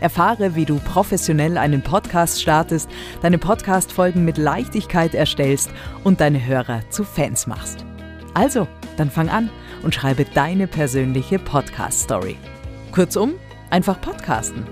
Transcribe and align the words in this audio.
Erfahre, 0.00 0.54
wie 0.56 0.64
du 0.64 0.78
professionell 0.78 1.58
einen 1.58 1.82
Podcast 1.82 2.40
startest, 2.40 2.88
deine 3.22 3.38
Podcast-Folgen 3.38 4.24
mit 4.24 4.38
Leichtigkeit 4.38 5.14
erstellst 5.14 5.70
und 6.04 6.20
deine 6.20 6.44
Hörer 6.44 6.80
zu 6.90 7.04
Fans 7.04 7.46
machst. 7.46 7.84
Also, 8.34 8.66
dann 8.96 9.10
fang 9.10 9.28
an 9.28 9.50
und 9.82 9.94
schreibe 9.94 10.24
deine 10.24 10.66
persönliche 10.66 11.38
Podcast-Story. 11.38 12.36
Kurzum, 12.92 13.34
einfach 13.70 14.00
podcasten. 14.00 14.64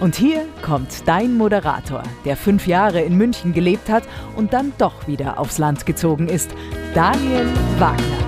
Und 0.00 0.16
hier 0.16 0.46
kommt 0.62 1.06
dein 1.06 1.36
Moderator, 1.36 2.02
der 2.24 2.36
fünf 2.36 2.66
Jahre 2.66 3.00
in 3.00 3.16
München 3.16 3.52
gelebt 3.52 3.88
hat 3.88 4.02
und 4.36 4.52
dann 4.52 4.72
doch 4.78 5.06
wieder 5.06 5.38
aufs 5.38 5.58
Land 5.58 5.86
gezogen 5.86 6.28
ist, 6.28 6.50
Daniel 6.94 7.46
Wagner. 7.78 8.24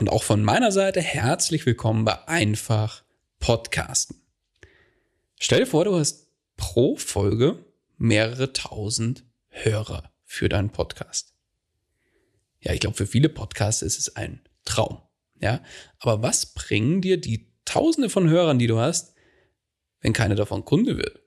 Und 0.00 0.10
auch 0.10 0.22
von 0.22 0.42
meiner 0.42 0.72
Seite 0.72 1.00
herzlich 1.00 1.66
willkommen 1.66 2.04
bei 2.04 2.16
Einfach 2.26 3.03
Podcasten. 3.44 4.16
Stell 5.38 5.60
dir 5.60 5.66
vor, 5.66 5.84
du 5.84 5.96
hast 5.96 6.28
pro 6.56 6.96
Folge 6.96 7.62
mehrere 7.98 8.54
tausend 8.54 9.22
Hörer 9.50 10.10
für 10.24 10.48
deinen 10.48 10.70
Podcast. 10.70 11.34
Ja, 12.60 12.72
ich 12.72 12.80
glaube, 12.80 12.96
für 12.96 13.06
viele 13.06 13.28
Podcasts 13.28 13.82
ist 13.82 13.98
es 13.98 14.16
ein 14.16 14.40
Traum. 14.64 15.02
Ja, 15.42 15.62
aber 15.98 16.22
was 16.22 16.54
bringen 16.54 17.02
dir 17.02 17.20
die 17.20 17.52
Tausende 17.66 18.08
von 18.08 18.30
Hörern, 18.30 18.58
die 18.58 18.66
du 18.66 18.78
hast, 18.78 19.14
wenn 20.00 20.14
keiner 20.14 20.36
davon 20.36 20.64
Kunde 20.64 20.96
wird? 20.96 21.20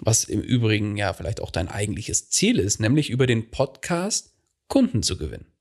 Was 0.00 0.24
im 0.24 0.40
Übrigen 0.40 0.96
ja 0.96 1.12
vielleicht 1.12 1.42
auch 1.42 1.50
dein 1.50 1.68
eigentliches 1.68 2.30
Ziel 2.30 2.58
ist, 2.58 2.80
nämlich 2.80 3.10
über 3.10 3.26
den 3.26 3.50
Podcast 3.50 4.32
Kunden 4.68 5.02
zu 5.02 5.18
gewinnen. 5.18 5.52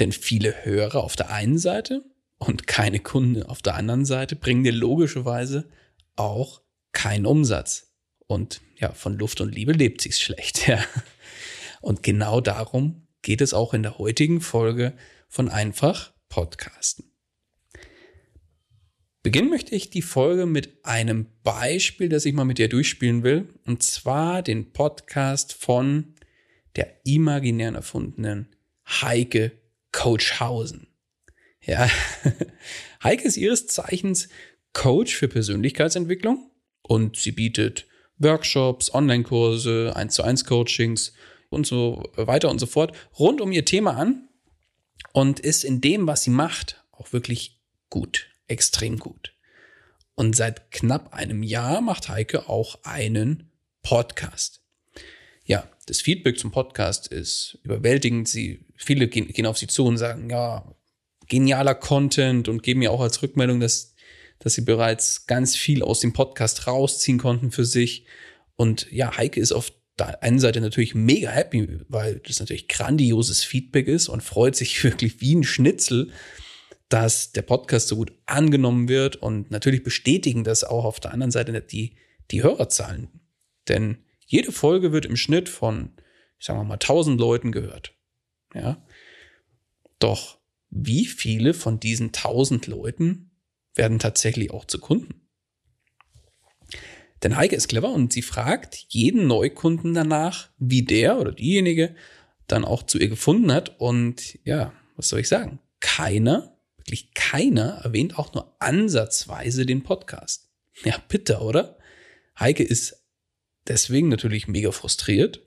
Denn 0.00 0.12
viele 0.12 0.66
Hörer 0.66 1.02
auf 1.02 1.16
der 1.16 1.30
einen 1.30 1.56
Seite 1.56 2.04
und 2.38 2.66
keine 2.66 3.00
Kunden 3.00 3.42
auf 3.42 3.62
der 3.62 3.74
anderen 3.74 4.04
Seite 4.04 4.36
bringen 4.36 4.64
dir 4.64 4.72
logischerweise 4.72 5.68
auch 6.16 6.62
keinen 6.92 7.26
Umsatz. 7.26 7.94
Und 8.26 8.60
ja, 8.78 8.92
von 8.92 9.18
Luft 9.18 9.40
und 9.40 9.54
Liebe 9.54 9.72
lebt 9.72 10.00
sich's 10.00 10.20
schlecht, 10.20 10.66
ja. 10.68 10.82
Und 11.80 12.02
genau 12.02 12.40
darum 12.40 13.06
geht 13.22 13.40
es 13.40 13.54
auch 13.54 13.74
in 13.74 13.82
der 13.82 13.98
heutigen 13.98 14.40
Folge 14.40 14.94
von 15.28 15.48
Einfach 15.48 16.12
Podcasten. 16.28 17.12
Beginnen 19.22 19.50
möchte 19.50 19.74
ich 19.74 19.90
die 19.90 20.02
Folge 20.02 20.46
mit 20.46 20.84
einem 20.84 21.26
Beispiel, 21.42 22.08
das 22.08 22.24
ich 22.26 22.32
mal 22.32 22.44
mit 22.44 22.58
dir 22.58 22.68
durchspielen 22.68 23.24
will, 23.24 23.48
und 23.64 23.82
zwar 23.82 24.42
den 24.42 24.72
Podcast 24.72 25.52
von 25.52 26.14
der 26.76 27.04
imaginären 27.04 27.74
erfundenen 27.74 28.54
Heike 28.86 29.50
Coachhausen. 29.90 30.86
Ja, 31.66 31.90
Heike 33.02 33.26
ist 33.26 33.36
ihres 33.36 33.66
Zeichens 33.66 34.28
Coach 34.72 35.16
für 35.16 35.26
Persönlichkeitsentwicklung 35.26 36.50
und 36.82 37.16
sie 37.16 37.32
bietet 37.32 37.86
Workshops, 38.18 38.94
Online-Kurse, 38.94 39.92
1 39.94 40.14
zu 40.14 40.22
1 40.22 40.44
Coachings 40.44 41.12
und 41.50 41.66
so 41.66 42.04
weiter 42.14 42.50
und 42.50 42.60
so 42.60 42.66
fort 42.66 42.96
rund 43.18 43.40
um 43.40 43.50
ihr 43.50 43.64
Thema 43.64 43.96
an 43.96 44.28
und 45.12 45.40
ist 45.40 45.64
in 45.64 45.80
dem, 45.80 46.06
was 46.06 46.22
sie 46.22 46.30
macht, 46.30 46.84
auch 46.92 47.12
wirklich 47.12 47.60
gut, 47.90 48.28
extrem 48.46 48.98
gut. 48.98 49.34
Und 50.14 50.36
seit 50.36 50.70
knapp 50.70 51.14
einem 51.14 51.42
Jahr 51.42 51.80
macht 51.80 52.08
Heike 52.08 52.48
auch 52.48 52.78
einen 52.84 53.50
Podcast. 53.82 54.62
Ja, 55.44 55.68
das 55.86 56.00
Feedback 56.00 56.38
zum 56.38 56.52
Podcast 56.52 57.08
ist 57.08 57.58
überwältigend. 57.62 58.28
Sie, 58.28 58.66
viele 58.76 59.08
gehen, 59.08 59.28
gehen 59.28 59.46
auf 59.46 59.58
sie 59.58 59.66
zu 59.66 59.84
und 59.84 59.98
sagen, 59.98 60.30
ja, 60.30 60.75
genialer 61.28 61.74
Content 61.74 62.48
und 62.48 62.62
geben 62.62 62.80
mir 62.80 62.92
auch 62.92 63.00
als 63.00 63.22
Rückmeldung, 63.22 63.60
dass, 63.60 63.94
dass 64.38 64.54
sie 64.54 64.62
bereits 64.62 65.26
ganz 65.26 65.56
viel 65.56 65.82
aus 65.82 66.00
dem 66.00 66.12
Podcast 66.12 66.66
rausziehen 66.66 67.18
konnten 67.18 67.50
für 67.50 67.64
sich. 67.64 68.06
Und 68.56 68.90
ja, 68.90 69.16
Heike 69.16 69.40
ist 69.40 69.52
auf 69.52 69.72
der 69.98 70.22
einen 70.22 70.38
Seite 70.38 70.60
natürlich 70.60 70.94
mega 70.94 71.30
happy, 71.30 71.80
weil 71.88 72.20
das 72.26 72.40
natürlich 72.40 72.68
grandioses 72.68 73.44
Feedback 73.44 73.88
ist 73.88 74.08
und 74.08 74.22
freut 74.22 74.56
sich 74.56 74.82
wirklich 74.84 75.20
wie 75.20 75.34
ein 75.34 75.44
Schnitzel, 75.44 76.12
dass 76.88 77.32
der 77.32 77.42
Podcast 77.42 77.88
so 77.88 77.96
gut 77.96 78.12
angenommen 78.26 78.88
wird 78.88 79.16
und 79.16 79.50
natürlich 79.50 79.82
bestätigen 79.82 80.44
das 80.44 80.62
auch 80.62 80.84
auf 80.84 81.00
der 81.00 81.12
anderen 81.12 81.32
Seite 81.32 81.60
die, 81.60 81.96
die 82.30 82.42
Hörerzahlen. 82.42 83.08
Denn 83.68 83.98
jede 84.26 84.52
Folge 84.52 84.92
wird 84.92 85.06
im 85.06 85.16
Schnitt 85.16 85.48
von, 85.48 85.92
sagen 86.38 86.60
wir 86.60 86.64
mal, 86.64 86.74
1000 86.74 87.18
Leuten 87.18 87.50
gehört. 87.50 87.92
Ja. 88.54 88.84
Doch 89.98 90.38
wie 90.84 91.06
viele 91.06 91.54
von 91.54 91.80
diesen 91.80 92.08
1000 92.08 92.66
Leuten 92.66 93.30
werden 93.74 93.98
tatsächlich 93.98 94.50
auch 94.50 94.64
zu 94.66 94.78
Kunden? 94.78 95.26
Denn 97.22 97.36
Heike 97.36 97.56
ist 97.56 97.68
clever 97.68 97.92
und 97.92 98.12
sie 98.12 98.22
fragt 98.22 98.76
jeden 98.88 99.26
Neukunden 99.26 99.94
danach, 99.94 100.50
wie 100.58 100.82
der 100.82 101.18
oder 101.18 101.32
diejenige 101.32 101.94
dann 102.46 102.64
auch 102.64 102.82
zu 102.82 102.98
ihr 102.98 103.08
gefunden 103.08 103.52
hat. 103.52 103.80
Und 103.80 104.38
ja, 104.44 104.72
was 104.96 105.08
soll 105.08 105.20
ich 105.20 105.28
sagen? 105.28 105.58
Keiner, 105.80 106.58
wirklich 106.76 107.14
keiner 107.14 107.80
erwähnt 107.82 108.18
auch 108.18 108.34
nur 108.34 108.54
ansatzweise 108.60 109.64
den 109.64 109.82
Podcast. 109.82 110.50
Ja, 110.84 111.02
bitte, 111.08 111.38
oder? 111.38 111.78
Heike 112.38 112.62
ist 112.62 113.02
deswegen 113.66 114.08
natürlich 114.08 114.46
mega 114.46 114.70
frustriert 114.72 115.42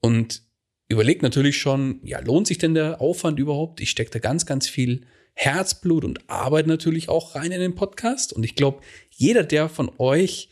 und 0.00 0.42
überlegt 0.88 1.22
natürlich 1.22 1.58
schon, 1.58 2.00
ja, 2.02 2.20
lohnt 2.20 2.46
sich 2.46 2.58
denn 2.58 2.74
der 2.74 3.00
Aufwand 3.00 3.38
überhaupt? 3.38 3.80
Ich 3.80 3.90
stecke 3.90 4.10
da 4.10 4.18
ganz, 4.18 4.46
ganz 4.46 4.68
viel 4.68 5.02
Herzblut 5.34 6.04
und 6.04 6.28
Arbeit 6.28 6.66
natürlich 6.66 7.08
auch 7.08 7.34
rein 7.34 7.52
in 7.52 7.60
den 7.60 7.74
Podcast. 7.74 8.32
Und 8.32 8.42
ich 8.42 8.54
glaube, 8.54 8.80
jeder, 9.10 9.44
der 9.44 9.68
von 9.68 9.90
euch 9.98 10.48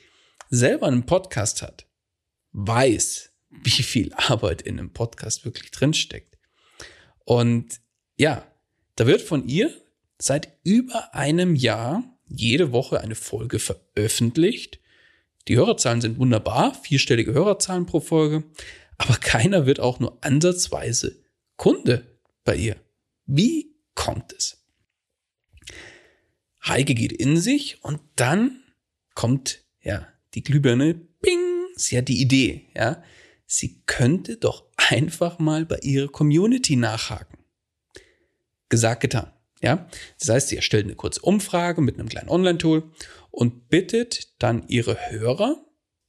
selber 0.49 0.87
einen 0.87 1.07
Podcast 1.07 1.63
hat, 1.63 1.87
weiß, 2.53 3.31
wie 3.51 3.71
viel 3.71 4.13
Arbeit 4.15 4.63
in 4.63 4.79
einem 4.79 4.93
Podcast 4.93 5.45
wirklich 5.45 5.71
drinsteckt. 5.71 6.39
Und 7.25 7.81
ja, 8.17 8.47
da 8.95 9.07
wird 9.07 9.23
von 9.23 9.49
ihr 9.49 9.71
seit 10.19 10.49
über 10.63 11.15
einem 11.15 11.55
Jahr 11.57 12.05
jede 12.29 12.73
Woche 12.73 13.01
eine 13.01 13.15
Folge 13.15 13.59
veröffentlicht. 13.59 14.81
Die 15.49 15.57
Hörerzahlen 15.57 16.01
sind 16.01 16.19
wunderbar, 16.19 16.75
vierstellige 16.75 17.33
Hörerzahlen 17.33 17.87
pro 17.87 18.01
Folge 18.01 18.45
aber 18.99 19.17
keiner 19.17 19.67
wird 19.67 19.81
auch 19.81 20.01
nur 20.01 20.19
ansatzweise 20.25 21.23
Kunde 21.57 22.19
bei 22.45 22.57
ihr. 22.57 22.77
Wie 23.25 23.75
kommt 23.95 24.33
es? 24.33 24.65
Heike 26.65 26.95
geht 26.95 27.13
in 27.13 27.37
sich 27.37 27.83
und 27.85 28.01
dann 28.17 28.63
kommt 29.15 29.65
ja 29.81 30.07
die 30.35 30.43
Glühbirne, 30.43 30.95
bing, 30.95 31.67
sie 31.77 31.97
hat 31.97 32.09
die 32.09 32.21
Idee, 32.21 32.69
ja. 32.75 33.03
Sie 33.49 33.83
könnte 33.87 34.37
doch 34.37 34.65
einfach 34.77 35.39
mal 35.39 35.65
bei 35.65 35.79
ihrer 35.79 36.09
Community 36.09 36.75
nachhaken. 36.75 37.39
Gesagt, 38.69 39.03
getan. 39.03 39.31
Ja, 39.63 39.89
das 40.19 40.29
heißt, 40.29 40.49
sie 40.49 40.57
erstellt 40.57 40.85
eine 40.85 40.97
kurze 40.97 41.21
Umfrage 41.23 41.81
mit 41.81 41.99
einem 41.99 42.09
kleinen 42.09 42.29
Online-Tool 42.29 42.91
und 43.31 43.69
bittet 43.69 44.35
dann 44.43 44.67
ihre 44.69 45.11
Hörer, 45.11 45.65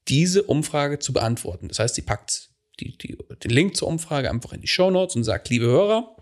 diese 0.08 0.44
Umfrage 0.44 1.00
zu 1.00 1.14
beantworten. 1.14 1.68
Das 1.68 1.80
heißt, 1.80 1.96
sie 1.96 2.02
packt 2.02 2.50
die, 2.80 2.98
die, 2.98 3.18
den 3.44 3.52
Link 3.52 3.76
zur 3.76 3.88
Umfrage 3.88 4.30
einfach 4.30 4.54
in 4.54 4.62
die 4.62 4.68
Show 4.68 4.92
Notes 4.92 5.16
und 5.16 5.24
sagt, 5.24 5.50
liebe 5.50 5.66
Hörer, 5.66 6.16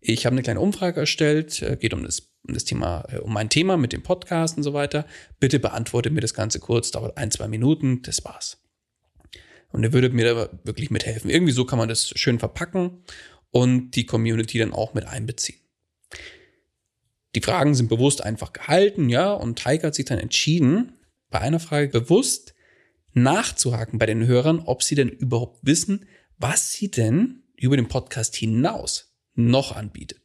ich 0.00 0.26
habe 0.26 0.34
eine 0.34 0.42
kleine 0.42 0.60
Umfrage 0.60 1.00
erstellt, 1.00 1.62
äh, 1.62 1.76
geht 1.76 1.94
um 1.94 2.04
das, 2.04 2.32
um 2.46 2.54
das 2.54 2.64
Thema, 2.64 3.04
äh, 3.10 3.18
um 3.18 3.32
mein 3.32 3.48
Thema 3.48 3.76
mit 3.76 3.92
dem 3.92 4.02
Podcast 4.02 4.56
und 4.56 4.62
so 4.62 4.74
weiter. 4.74 5.06
Bitte 5.40 5.58
beantworte 5.58 6.10
mir 6.10 6.20
das 6.20 6.34
Ganze 6.34 6.60
kurz, 6.60 6.90
dauert 6.90 7.16
ein, 7.16 7.30
zwei 7.30 7.48
Minuten, 7.48 8.02
das 8.02 8.24
war's. 8.24 8.58
Und 9.70 9.82
er 9.82 9.92
würde 9.92 10.10
mir 10.10 10.24
da 10.24 10.50
wirklich 10.64 10.90
mithelfen. 10.90 11.30
Irgendwie 11.30 11.52
so 11.52 11.64
kann 11.64 11.78
man 11.78 11.88
das 11.88 12.10
schön 12.10 12.38
verpacken 12.38 13.02
und 13.50 13.92
die 13.92 14.06
Community 14.06 14.58
dann 14.58 14.72
auch 14.72 14.94
mit 14.94 15.06
einbeziehen. 15.06 15.58
Die 17.34 17.40
Fragen 17.40 17.74
sind 17.74 17.88
bewusst 17.88 18.22
einfach 18.22 18.52
gehalten, 18.52 19.08
ja, 19.08 19.32
und 19.32 19.56
Tiger 19.58 19.88
hat 19.88 19.94
sich 19.94 20.04
dann 20.04 20.18
entschieden, 20.18 20.92
bei 21.30 21.40
einer 21.40 21.58
Frage 21.58 21.88
bewusst 21.88 22.53
nachzuhaken 23.14 23.98
bei 23.98 24.06
den 24.06 24.26
Hörern, 24.26 24.60
ob 24.60 24.82
sie 24.82 24.94
denn 24.94 25.08
überhaupt 25.08 25.58
wissen, 25.62 26.06
was 26.38 26.72
sie 26.72 26.90
denn 26.90 27.42
über 27.56 27.76
den 27.76 27.88
Podcast 27.88 28.36
hinaus 28.36 29.14
noch 29.34 29.74
anbietet. 29.74 30.20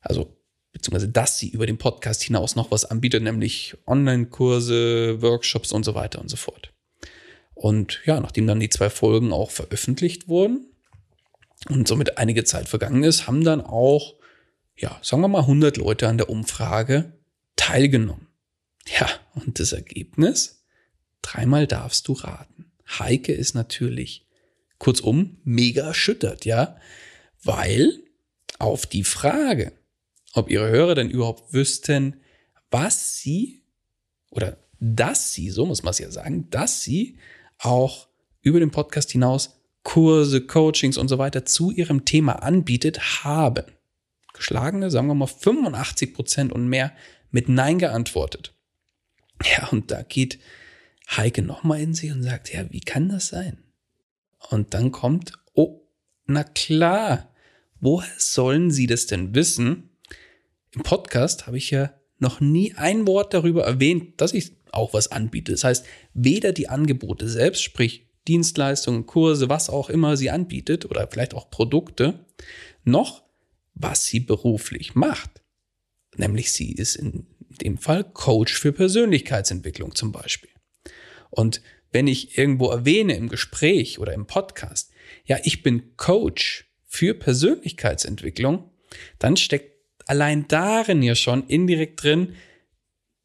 Also, 0.00 0.36
beziehungsweise, 0.72 1.08
dass 1.08 1.38
sie 1.38 1.48
über 1.50 1.66
den 1.66 1.78
Podcast 1.78 2.22
hinaus 2.22 2.56
noch 2.56 2.70
was 2.70 2.84
anbietet, 2.84 3.22
nämlich 3.22 3.76
Online-Kurse, 3.86 5.22
Workshops 5.22 5.72
und 5.72 5.84
so 5.84 5.94
weiter 5.94 6.20
und 6.20 6.28
so 6.28 6.36
fort. 6.36 6.72
Und 7.54 8.00
ja, 8.04 8.20
nachdem 8.20 8.46
dann 8.46 8.60
die 8.60 8.68
zwei 8.68 8.88
Folgen 8.88 9.32
auch 9.32 9.50
veröffentlicht 9.50 10.28
wurden 10.28 10.66
und 11.68 11.88
somit 11.88 12.16
einige 12.16 12.44
Zeit 12.44 12.68
vergangen 12.68 13.02
ist, 13.02 13.26
haben 13.26 13.42
dann 13.42 13.60
auch, 13.60 14.14
ja, 14.76 14.96
sagen 15.02 15.22
wir 15.22 15.28
mal 15.28 15.40
100 15.40 15.76
Leute 15.76 16.06
an 16.08 16.18
der 16.18 16.30
Umfrage 16.30 17.18
teilgenommen. 17.56 18.28
Ja, 18.98 19.08
und 19.34 19.58
das 19.58 19.72
Ergebnis? 19.72 20.57
Dreimal 21.22 21.66
darfst 21.66 22.08
du 22.08 22.12
raten. 22.12 22.72
Heike 22.98 23.32
ist 23.32 23.54
natürlich 23.54 24.26
kurzum 24.78 25.38
mega 25.44 25.86
erschüttert, 25.86 26.44
ja, 26.44 26.76
weil 27.42 28.02
auf 28.58 28.86
die 28.86 29.04
Frage, 29.04 29.72
ob 30.32 30.50
ihre 30.50 30.68
Hörer 30.70 30.94
denn 30.94 31.10
überhaupt 31.10 31.52
wüssten, 31.52 32.20
was 32.70 33.18
sie 33.18 33.62
oder 34.30 34.58
dass 34.80 35.32
sie, 35.32 35.50
so 35.50 35.66
muss 35.66 35.82
man 35.82 35.90
es 35.90 35.98
ja 35.98 36.10
sagen, 36.10 36.48
dass 36.50 36.82
sie 36.82 37.18
auch 37.58 38.08
über 38.40 38.60
den 38.60 38.70
Podcast 38.70 39.10
hinaus 39.10 39.60
Kurse, 39.82 40.46
Coachings 40.46 40.98
und 40.98 41.08
so 41.08 41.18
weiter 41.18 41.44
zu 41.44 41.70
ihrem 41.70 42.04
Thema 42.04 42.42
anbietet, 42.42 43.24
haben 43.24 43.64
geschlagene, 44.34 44.90
sagen 44.90 45.08
wir 45.08 45.14
mal 45.14 45.26
85 45.26 46.14
Prozent 46.14 46.52
und 46.52 46.68
mehr 46.68 46.92
mit 47.30 47.48
Nein 47.48 47.78
geantwortet. 47.78 48.54
Ja, 49.44 49.68
und 49.68 49.90
da 49.90 50.02
geht 50.02 50.38
Heike 51.16 51.42
nochmal 51.42 51.80
in 51.80 51.94
sich 51.94 52.12
und 52.12 52.22
sagt, 52.22 52.52
ja, 52.52 52.70
wie 52.70 52.80
kann 52.80 53.08
das 53.08 53.28
sein? 53.28 53.58
Und 54.50 54.74
dann 54.74 54.92
kommt, 54.92 55.32
oh, 55.54 55.82
na 56.26 56.44
klar, 56.44 57.32
woher 57.80 58.08
sollen 58.18 58.70
Sie 58.70 58.86
das 58.86 59.06
denn 59.06 59.34
wissen? 59.34 59.90
Im 60.72 60.82
Podcast 60.82 61.46
habe 61.46 61.58
ich 61.58 61.70
ja 61.70 61.92
noch 62.18 62.40
nie 62.40 62.74
ein 62.74 63.06
Wort 63.06 63.32
darüber 63.32 63.64
erwähnt, 63.64 64.20
dass 64.20 64.34
ich 64.34 64.52
auch 64.72 64.92
was 64.92 65.10
anbiete. 65.10 65.52
Das 65.52 65.64
heißt, 65.64 65.86
weder 66.14 66.52
die 66.52 66.68
Angebote 66.68 67.28
selbst, 67.28 67.62
sprich 67.62 68.06
Dienstleistungen, 68.26 69.06
Kurse, 69.06 69.48
was 69.48 69.70
auch 69.70 69.88
immer 69.88 70.16
sie 70.16 70.30
anbietet 70.30 70.84
oder 70.84 71.08
vielleicht 71.10 71.34
auch 71.34 71.50
Produkte, 71.50 72.26
noch 72.84 73.22
was 73.74 74.04
sie 74.04 74.20
beruflich 74.20 74.94
macht. 74.94 75.42
Nämlich 76.16 76.52
sie 76.52 76.72
ist 76.72 76.96
in 76.96 77.26
dem 77.62 77.78
Fall 77.78 78.04
Coach 78.04 78.58
für 78.58 78.72
Persönlichkeitsentwicklung 78.72 79.94
zum 79.94 80.12
Beispiel. 80.12 80.50
Und 81.30 81.60
wenn 81.90 82.06
ich 82.06 82.36
irgendwo 82.36 82.70
erwähne 82.70 83.16
im 83.16 83.28
Gespräch 83.28 83.98
oder 83.98 84.12
im 84.12 84.26
Podcast, 84.26 84.90
ja, 85.24 85.38
ich 85.42 85.62
bin 85.62 85.96
Coach 85.96 86.66
für 86.86 87.14
Persönlichkeitsentwicklung, 87.14 88.70
dann 89.18 89.36
steckt 89.36 89.78
allein 90.06 90.48
darin 90.48 91.02
ja 91.02 91.14
schon 91.14 91.46
indirekt 91.46 92.02
drin, 92.02 92.34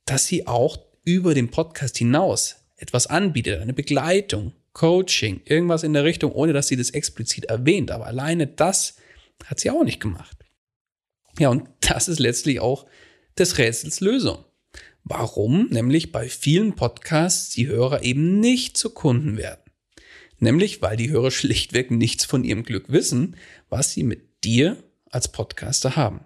dass 0.05 0.27
sie 0.27 0.47
auch 0.47 0.77
über 1.03 1.33
den 1.33 1.49
Podcast 1.49 1.97
hinaus 1.97 2.57
etwas 2.77 3.07
anbietet, 3.07 3.61
eine 3.61 3.73
Begleitung, 3.73 4.53
Coaching, 4.73 5.41
irgendwas 5.45 5.83
in 5.83 5.93
der 5.93 6.03
Richtung, 6.03 6.31
ohne 6.31 6.51
dass 6.51 6.67
sie 6.67 6.75
das 6.75 6.89
explizit 6.89 7.45
erwähnt. 7.45 7.91
Aber 7.91 8.07
alleine 8.07 8.47
das 8.47 8.97
hat 9.45 9.59
sie 9.59 9.69
auch 9.69 9.83
nicht 9.83 9.99
gemacht. 9.99 10.37
Ja, 11.39 11.49
und 11.49 11.69
das 11.81 12.07
ist 12.07 12.19
letztlich 12.19 12.59
auch 12.59 12.85
des 13.37 13.57
Rätsels 13.57 13.99
Lösung. 13.99 14.43
Warum 15.03 15.67
nämlich 15.69 16.11
bei 16.11 16.29
vielen 16.29 16.75
Podcasts 16.75 17.49
die 17.49 17.67
Hörer 17.67 18.03
eben 18.03 18.39
nicht 18.39 18.77
zu 18.77 18.89
Kunden 18.89 19.37
werden. 19.37 19.59
Nämlich 20.39 20.81
weil 20.81 20.97
die 20.97 21.09
Hörer 21.09 21.31
schlichtweg 21.31 21.91
nichts 21.91 22.25
von 22.25 22.43
ihrem 22.43 22.63
Glück 22.63 22.85
wissen, 22.87 23.35
was 23.69 23.91
sie 23.91 24.03
mit 24.03 24.43
dir 24.43 24.81
als 25.09 25.27
Podcaster 25.27 25.95
haben. 25.95 26.21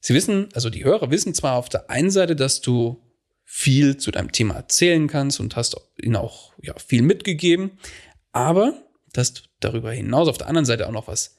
Sie 0.00 0.14
wissen, 0.14 0.48
also 0.52 0.68
die 0.68 0.84
Hörer 0.84 1.10
wissen 1.10 1.34
zwar 1.34 1.56
auf 1.56 1.70
der 1.70 1.88
einen 1.88 2.10
Seite, 2.10 2.36
dass 2.36 2.60
du 2.60 3.02
viel 3.42 3.96
zu 3.96 4.10
deinem 4.10 4.32
Thema 4.32 4.54
erzählen 4.54 5.06
kannst 5.06 5.40
und 5.40 5.56
hast 5.56 5.76
ihnen 6.00 6.16
auch 6.16 6.52
ja, 6.60 6.74
viel 6.78 7.02
mitgegeben, 7.02 7.78
aber 8.32 8.82
dass 9.12 9.32
du 9.32 9.42
darüber 9.60 9.92
hinaus 9.92 10.28
auf 10.28 10.38
der 10.38 10.48
anderen 10.48 10.66
Seite 10.66 10.86
auch 10.86 10.92
noch 10.92 11.08
was 11.08 11.36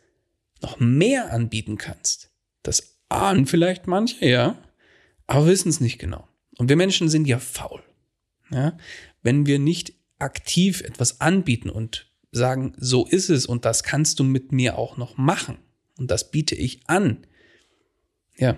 noch 0.62 0.80
mehr 0.80 1.32
anbieten 1.32 1.78
kannst. 1.78 2.30
Das 2.64 2.98
ahnen 3.10 3.46
vielleicht 3.46 3.86
manche, 3.86 4.26
ja, 4.26 4.58
aber 5.28 5.48
wissen 5.48 5.70
es 5.70 5.80
nicht 5.80 6.00
genau. 6.00 6.28
Und 6.58 6.70
wir 6.70 6.76
Menschen 6.76 7.10
sind 7.10 7.28
ja 7.28 7.40
faul. 7.40 7.82
Ja? 8.52 8.78
Wenn 9.22 9.46
wir 9.46 9.60
nicht 9.60 9.94
aktiv 10.20 10.82
etwas 10.82 11.22
anbieten 11.22 11.70
und 11.70 12.12
sagen, 12.32 12.74
so 12.78 13.06
ist 13.06 13.30
es 13.30 13.46
und 13.46 13.66
das 13.66 13.84
kannst 13.84 14.20
du 14.20 14.24
mit 14.24 14.52
mir 14.52 14.78
auch 14.78 14.98
noch 14.98 15.18
machen 15.18 15.58
und 15.98 16.12
das 16.12 16.32
biete 16.32 16.56
ich 16.56 16.82
an. 16.88 17.26
Ja, 18.38 18.58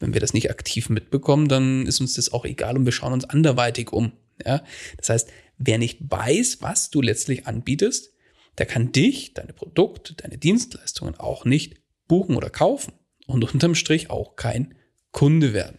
wenn 0.00 0.14
wir 0.14 0.20
das 0.20 0.34
nicht 0.34 0.50
aktiv 0.50 0.88
mitbekommen, 0.90 1.48
dann 1.48 1.86
ist 1.86 2.00
uns 2.00 2.14
das 2.14 2.32
auch 2.32 2.44
egal 2.44 2.76
und 2.76 2.84
wir 2.84 2.92
schauen 2.92 3.12
uns 3.12 3.24
anderweitig 3.24 3.92
um. 3.92 4.12
Ja, 4.44 4.62
das 4.96 5.08
heißt, 5.08 5.30
wer 5.58 5.78
nicht 5.78 5.98
weiß, 6.00 6.58
was 6.60 6.90
du 6.90 7.02
letztlich 7.02 7.46
anbietest, 7.46 8.12
der 8.58 8.66
kann 8.66 8.92
dich, 8.92 9.34
deine 9.34 9.52
Produkte, 9.52 10.14
deine 10.14 10.38
Dienstleistungen 10.38 11.16
auch 11.16 11.44
nicht 11.44 11.76
buchen 12.06 12.36
oder 12.36 12.50
kaufen 12.50 12.92
und 13.26 13.52
unterm 13.52 13.74
Strich 13.74 14.10
auch 14.10 14.36
kein 14.36 14.74
Kunde 15.12 15.52
werden. 15.52 15.78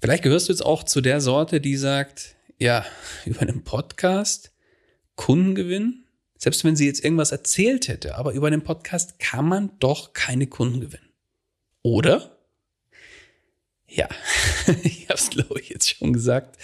Vielleicht 0.00 0.22
gehörst 0.22 0.48
du 0.48 0.52
jetzt 0.52 0.64
auch 0.64 0.84
zu 0.84 1.00
der 1.00 1.20
Sorte, 1.20 1.60
die 1.60 1.76
sagt, 1.76 2.36
ja, 2.58 2.84
über 3.24 3.42
einen 3.42 3.64
Podcast 3.64 4.52
Kunden 5.16 5.54
gewinnen, 5.54 6.06
selbst 6.36 6.64
wenn 6.64 6.76
sie 6.76 6.86
jetzt 6.86 7.02
irgendwas 7.02 7.32
erzählt 7.32 7.88
hätte, 7.88 8.16
aber 8.16 8.32
über 8.32 8.46
einen 8.46 8.62
Podcast 8.62 9.18
kann 9.18 9.48
man 9.48 9.72
doch 9.80 10.12
keine 10.12 10.46
Kunden 10.46 10.80
gewinnen. 10.80 11.08
Oder? 11.82 12.38
Ja, 13.88 14.08
ich 14.84 15.08
habe 15.08 15.18
es, 15.18 15.30
glaube 15.30 15.60
ich, 15.60 15.70
jetzt 15.70 15.90
schon 15.90 16.12
gesagt. 16.12 16.56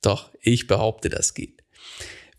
Doch, 0.00 0.30
ich 0.40 0.68
behaupte, 0.68 1.08
das 1.08 1.34
geht. 1.34 1.64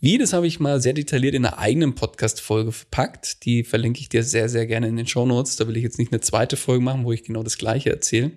Wie, 0.01 0.18
das 0.18 0.32
habe 0.32 0.48
ich 0.48 0.62
mal 0.62 0.82
sehr 0.82 0.94
detailliert 0.94 1.36
in 1.36 1.46
einer 1.46 1.58
eigenen 1.58 1.94
Podcast-Folge 1.94 2.72
verpackt. 2.72 3.44
Die 3.44 3.65
verlinke 3.65 4.00
ich 4.00 4.08
dir 4.08 4.24
sehr, 4.24 4.48
sehr 4.48 4.65
gerne 4.65 4.88
in 4.88 4.96
den 4.96 5.08
Show 5.08 5.25
Notes. 5.25 5.58
Da 5.58 5.68
will 5.68 5.75
ich 5.75 5.84
jetzt 5.84 6.00
nicht 6.00 6.13
eine 6.13 6.22
zweite 6.22 6.56
Folge 6.56 6.82
machen, 6.82 7.03
wo 7.03 7.12
ich 7.12 7.24
genau 7.24 7.44
das 7.44 7.58
Gleiche 7.58 7.89
erzähle. 7.89 8.32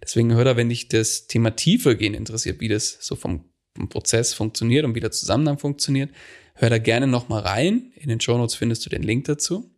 Deswegen 0.00 0.32
hör 0.32 0.44
da, 0.44 0.56
wenn 0.56 0.68
dich 0.68 0.86
das 0.86 1.26
Thema 1.26 1.56
tiefer 1.56 1.96
gehen 1.96 2.14
interessiert, 2.14 2.60
wie 2.60 2.68
das 2.68 2.98
so 3.00 3.16
vom, 3.16 3.44
vom 3.76 3.88
Prozess 3.88 4.32
funktioniert 4.32 4.84
und 4.84 4.94
wie 4.94 5.00
der 5.00 5.10
Zusammenhang 5.10 5.58
funktioniert, 5.58 6.10
hör 6.54 6.70
da 6.70 6.78
gerne 6.78 7.08
nochmal 7.08 7.42
rein. 7.42 7.92
In 7.96 8.08
den 8.08 8.20
Show 8.20 8.38
Notes 8.38 8.54
findest 8.54 8.86
du 8.86 8.90
den 8.90 9.02
Link 9.02 9.24
dazu. 9.24 9.74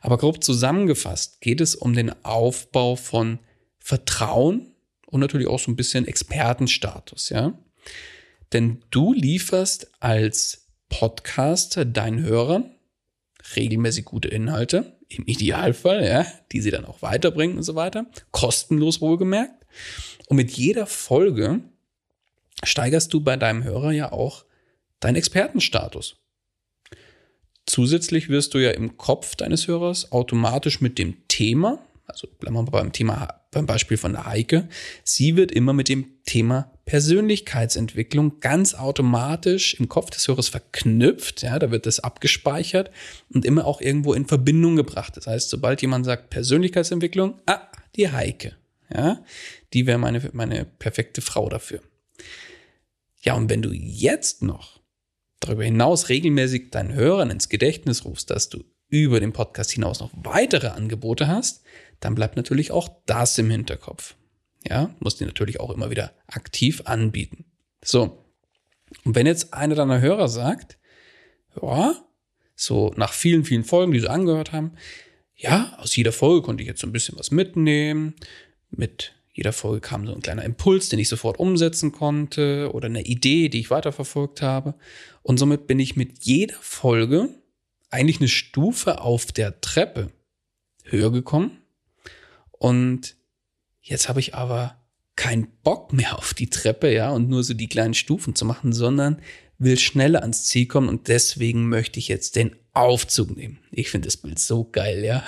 Aber 0.00 0.16
grob 0.16 0.42
zusammengefasst 0.42 1.42
geht 1.42 1.60
es 1.60 1.74
um 1.74 1.92
den 1.92 2.12
Aufbau 2.24 2.96
von 2.96 3.40
Vertrauen 3.78 4.74
und 5.06 5.20
natürlich 5.20 5.48
auch 5.48 5.58
so 5.58 5.70
ein 5.70 5.76
bisschen 5.76 6.08
Expertenstatus, 6.08 7.28
ja. 7.28 7.58
Denn 8.52 8.82
du 8.90 9.12
lieferst 9.12 9.90
als 10.00 10.61
Podcaster 10.92 11.84
deinen 11.84 12.22
Hörern 12.22 12.70
regelmäßig 13.56 14.04
gute 14.04 14.28
Inhalte, 14.28 14.96
im 15.08 15.26
Idealfall, 15.26 16.04
ja, 16.04 16.26
die 16.52 16.60
sie 16.60 16.70
dann 16.70 16.84
auch 16.84 17.02
weiterbringen 17.02 17.56
und 17.56 17.62
so 17.62 17.74
weiter, 17.74 18.06
kostenlos 18.30 19.00
wohlgemerkt. 19.00 19.66
Und 20.28 20.36
mit 20.36 20.50
jeder 20.52 20.86
Folge 20.86 21.60
steigerst 22.62 23.12
du 23.12 23.20
bei 23.20 23.36
deinem 23.36 23.64
Hörer 23.64 23.92
ja 23.92 24.12
auch 24.12 24.44
deinen 25.00 25.16
Expertenstatus. 25.16 26.16
Zusätzlich 27.66 28.28
wirst 28.28 28.54
du 28.54 28.58
ja 28.58 28.70
im 28.70 28.96
Kopf 28.96 29.34
deines 29.34 29.66
Hörers 29.68 30.12
automatisch 30.12 30.80
mit 30.80 30.98
dem 30.98 31.26
Thema, 31.28 31.78
also 32.06 32.28
bleiben 32.38 32.56
wir 32.56 32.64
beim 32.64 32.92
Thema, 32.92 33.40
beim 33.50 33.66
Beispiel 33.66 33.96
von 33.96 34.12
der 34.12 34.26
Heike, 34.26 34.68
sie 35.04 35.36
wird 35.36 35.52
immer 35.52 35.72
mit 35.72 35.88
dem 35.88 36.22
Thema 36.24 36.71
Persönlichkeitsentwicklung 36.84 38.40
ganz 38.40 38.74
automatisch 38.74 39.74
im 39.74 39.88
Kopf 39.88 40.10
des 40.10 40.26
Hörers 40.26 40.48
verknüpft. 40.48 41.42
Ja, 41.42 41.58
da 41.58 41.70
wird 41.70 41.86
das 41.86 42.00
abgespeichert 42.00 42.90
und 43.32 43.44
immer 43.44 43.66
auch 43.66 43.80
irgendwo 43.80 44.14
in 44.14 44.26
Verbindung 44.26 44.76
gebracht. 44.76 45.16
Das 45.16 45.26
heißt, 45.26 45.48
sobald 45.48 45.80
jemand 45.82 46.04
sagt 46.04 46.30
Persönlichkeitsentwicklung, 46.30 47.40
ah, 47.46 47.68
die 47.96 48.10
Heike. 48.10 48.56
Ja, 48.92 49.24
die 49.72 49.86
wäre 49.86 49.98
meine, 49.98 50.28
meine 50.32 50.64
perfekte 50.64 51.22
Frau 51.22 51.48
dafür. 51.48 51.80
Ja, 53.22 53.34
und 53.34 53.48
wenn 53.48 53.62
du 53.62 53.72
jetzt 53.72 54.42
noch 54.42 54.80
darüber 55.40 55.64
hinaus 55.64 56.08
regelmäßig 56.08 56.70
deinen 56.70 56.92
Hörern 56.92 57.30
ins 57.30 57.48
Gedächtnis 57.48 58.04
rufst, 58.04 58.30
dass 58.30 58.48
du 58.48 58.64
über 58.88 59.20
den 59.20 59.32
Podcast 59.32 59.70
hinaus 59.70 60.00
noch 60.00 60.10
weitere 60.14 60.68
Angebote 60.68 61.28
hast, 61.28 61.62
dann 62.00 62.14
bleibt 62.14 62.36
natürlich 62.36 62.70
auch 62.70 62.90
das 63.06 63.38
im 63.38 63.48
Hinterkopf. 63.50 64.16
Ja, 64.68 64.94
musst 65.00 65.20
die 65.20 65.24
natürlich 65.24 65.60
auch 65.60 65.70
immer 65.70 65.90
wieder 65.90 66.12
aktiv 66.26 66.82
anbieten. 66.84 67.44
So. 67.84 68.24
Und 69.04 69.14
wenn 69.14 69.26
jetzt 69.26 69.54
einer 69.54 69.74
deiner 69.74 70.00
Hörer 70.00 70.28
sagt, 70.28 70.78
ja, 71.60 71.96
so 72.54 72.92
nach 72.96 73.12
vielen, 73.12 73.44
vielen 73.44 73.64
Folgen, 73.64 73.92
die 73.92 74.00
sie 74.00 74.10
angehört 74.10 74.52
haben, 74.52 74.72
ja, 75.34 75.76
aus 75.78 75.96
jeder 75.96 76.12
Folge 76.12 76.42
konnte 76.42 76.62
ich 76.62 76.68
jetzt 76.68 76.80
so 76.80 76.86
ein 76.86 76.92
bisschen 76.92 77.18
was 77.18 77.30
mitnehmen. 77.30 78.14
Mit 78.70 79.14
jeder 79.32 79.52
Folge 79.52 79.80
kam 79.80 80.06
so 80.06 80.14
ein 80.14 80.20
kleiner 80.20 80.44
Impuls, 80.44 80.88
den 80.88 80.98
ich 80.98 81.08
sofort 81.08 81.38
umsetzen 81.38 81.90
konnte 81.90 82.70
oder 82.72 82.86
eine 82.86 83.02
Idee, 83.02 83.48
die 83.48 83.60
ich 83.60 83.70
weiterverfolgt 83.70 84.42
habe. 84.42 84.74
Und 85.22 85.38
somit 85.38 85.66
bin 85.66 85.80
ich 85.80 85.96
mit 85.96 86.18
jeder 86.20 86.56
Folge 86.60 87.30
eigentlich 87.90 88.20
eine 88.20 88.28
Stufe 88.28 89.00
auf 89.00 89.32
der 89.32 89.60
Treppe 89.60 90.12
höher 90.84 91.10
gekommen. 91.10 91.58
Und 92.50 93.16
Jetzt 93.82 94.08
habe 94.08 94.20
ich 94.20 94.34
aber 94.34 94.76
keinen 95.16 95.48
Bock 95.62 95.92
mehr 95.92 96.18
auf 96.18 96.34
die 96.34 96.48
Treppe, 96.48 96.92
ja, 96.92 97.10
und 97.10 97.28
nur 97.28 97.44
so 97.44 97.52
die 97.52 97.68
kleinen 97.68 97.94
Stufen 97.94 98.34
zu 98.34 98.44
machen, 98.44 98.72
sondern 98.72 99.20
will 99.58 99.78
schneller 99.78 100.22
ans 100.22 100.44
Ziel 100.44 100.66
kommen 100.66 100.88
und 100.88 101.08
deswegen 101.08 101.68
möchte 101.68 101.98
ich 101.98 102.08
jetzt 102.08 102.36
den 102.36 102.56
Aufzug 102.72 103.36
nehmen. 103.36 103.58
Ich 103.70 103.90
finde 103.90 104.06
das 104.06 104.16
Bild 104.16 104.38
so 104.38 104.64
geil, 104.64 105.04
ja. 105.04 105.24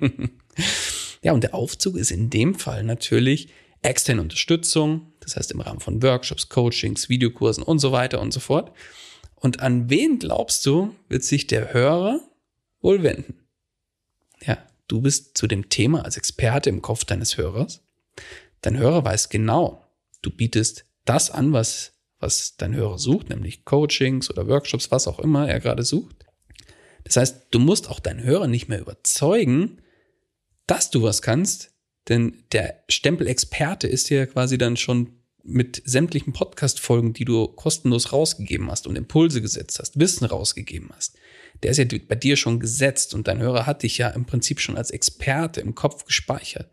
ja, 1.22 1.32
und 1.32 1.42
der 1.42 1.54
Aufzug 1.54 1.96
ist 1.96 2.10
in 2.10 2.30
dem 2.30 2.54
Fall 2.54 2.84
natürlich 2.84 3.48
externe 3.82 4.22
Unterstützung, 4.22 5.12
das 5.20 5.36
heißt 5.36 5.50
im 5.52 5.60
Rahmen 5.60 5.80
von 5.80 6.02
Workshops, 6.02 6.48
Coachings, 6.48 7.08
Videokursen 7.08 7.62
und 7.62 7.78
so 7.78 7.92
weiter 7.92 8.20
und 8.20 8.32
so 8.32 8.40
fort. 8.40 8.72
Und 9.34 9.60
an 9.60 9.90
wen 9.90 10.18
glaubst 10.18 10.64
du, 10.66 10.94
wird 11.08 11.24
sich 11.24 11.46
der 11.46 11.72
Hörer 11.72 12.20
wohl 12.80 13.02
wenden? 13.02 13.46
Ja, 14.44 14.58
du 14.88 15.00
bist 15.00 15.36
zu 15.36 15.46
dem 15.46 15.68
Thema 15.68 16.04
als 16.04 16.16
Experte 16.16 16.70
im 16.70 16.82
Kopf 16.82 17.04
deines 17.04 17.36
Hörers 17.36 17.85
Dein 18.62 18.78
Hörer 18.78 19.04
weiß 19.04 19.28
genau, 19.28 19.86
du 20.22 20.30
bietest 20.30 20.86
das 21.04 21.30
an, 21.30 21.52
was, 21.52 21.92
was 22.18 22.56
dein 22.56 22.74
Hörer 22.74 22.98
sucht, 22.98 23.30
nämlich 23.30 23.64
Coachings 23.64 24.30
oder 24.30 24.48
Workshops, 24.48 24.90
was 24.90 25.06
auch 25.06 25.18
immer 25.18 25.48
er 25.48 25.60
gerade 25.60 25.82
sucht. 25.82 26.24
Das 27.04 27.16
heißt, 27.16 27.46
du 27.52 27.58
musst 27.58 27.88
auch 27.88 28.00
deinen 28.00 28.22
Hörer 28.22 28.48
nicht 28.48 28.68
mehr 28.68 28.80
überzeugen, 28.80 29.82
dass 30.66 30.90
du 30.90 31.02
was 31.02 31.22
kannst, 31.22 31.70
denn 32.08 32.44
der 32.52 32.82
Stempel 32.88 33.26
Experte 33.28 33.86
ist 33.86 34.10
ja 34.10 34.26
quasi 34.26 34.58
dann 34.58 34.76
schon 34.76 35.16
mit 35.46 35.80
sämtlichen 35.84 36.32
Podcast-Folgen, 36.32 37.12
die 37.12 37.24
du 37.24 37.46
kostenlos 37.46 38.12
rausgegeben 38.12 38.70
hast 38.70 38.86
und 38.86 38.96
Impulse 38.96 39.40
gesetzt 39.40 39.78
hast, 39.78 39.98
Wissen 39.98 40.24
rausgegeben 40.24 40.90
hast. 40.94 41.16
Der 41.62 41.70
ist 41.70 41.78
ja 41.78 41.84
bei 42.08 42.16
dir 42.16 42.36
schon 42.36 42.58
gesetzt 42.58 43.14
und 43.14 43.28
dein 43.28 43.38
Hörer 43.38 43.64
hat 43.64 43.84
dich 43.84 43.98
ja 43.98 44.08
im 44.08 44.26
Prinzip 44.26 44.60
schon 44.60 44.76
als 44.76 44.90
Experte 44.90 45.60
im 45.60 45.74
Kopf 45.74 46.04
gespeichert. 46.04 46.68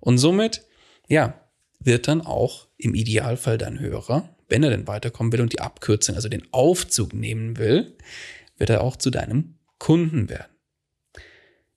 Und 0.00 0.18
somit, 0.18 0.64
ja, 1.08 1.40
wird 1.80 2.08
dann 2.08 2.22
auch 2.22 2.68
im 2.76 2.94
Idealfall 2.94 3.58
dein 3.58 3.78
Hörer, 3.78 4.34
wenn 4.48 4.62
er 4.62 4.70
denn 4.70 4.86
weiterkommen 4.86 5.32
will 5.32 5.40
und 5.40 5.52
die 5.52 5.60
Abkürzung, 5.60 6.14
also 6.14 6.28
den 6.28 6.46
Aufzug 6.52 7.12
nehmen 7.12 7.56
will, 7.58 7.96
wird 8.56 8.70
er 8.70 8.82
auch 8.82 8.96
zu 8.96 9.10
deinem 9.10 9.58
Kunden 9.78 10.28
werden. 10.28 10.52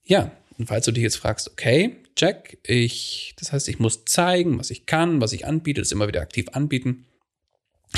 Ja, 0.04 0.32
und 0.58 0.68
falls 0.68 0.86
du 0.86 0.92
dich 0.92 1.04
jetzt 1.04 1.18
fragst, 1.18 1.50
okay, 1.52 1.98
check, 2.16 2.60
ich, 2.66 3.36
das 3.38 3.52
heißt, 3.52 3.68
ich 3.68 3.80
muss 3.80 4.06
zeigen, 4.06 4.60
was 4.60 4.72
ich 4.72 4.86
kann, 4.86 5.22
was 5.22 5.34
ich 5.34 5.46
anbiete, 5.46 5.82
das 5.82 5.92
immer 5.92 6.08
wieder 6.08 6.22
aktiv 6.22 6.48
anbieten. 6.54 7.06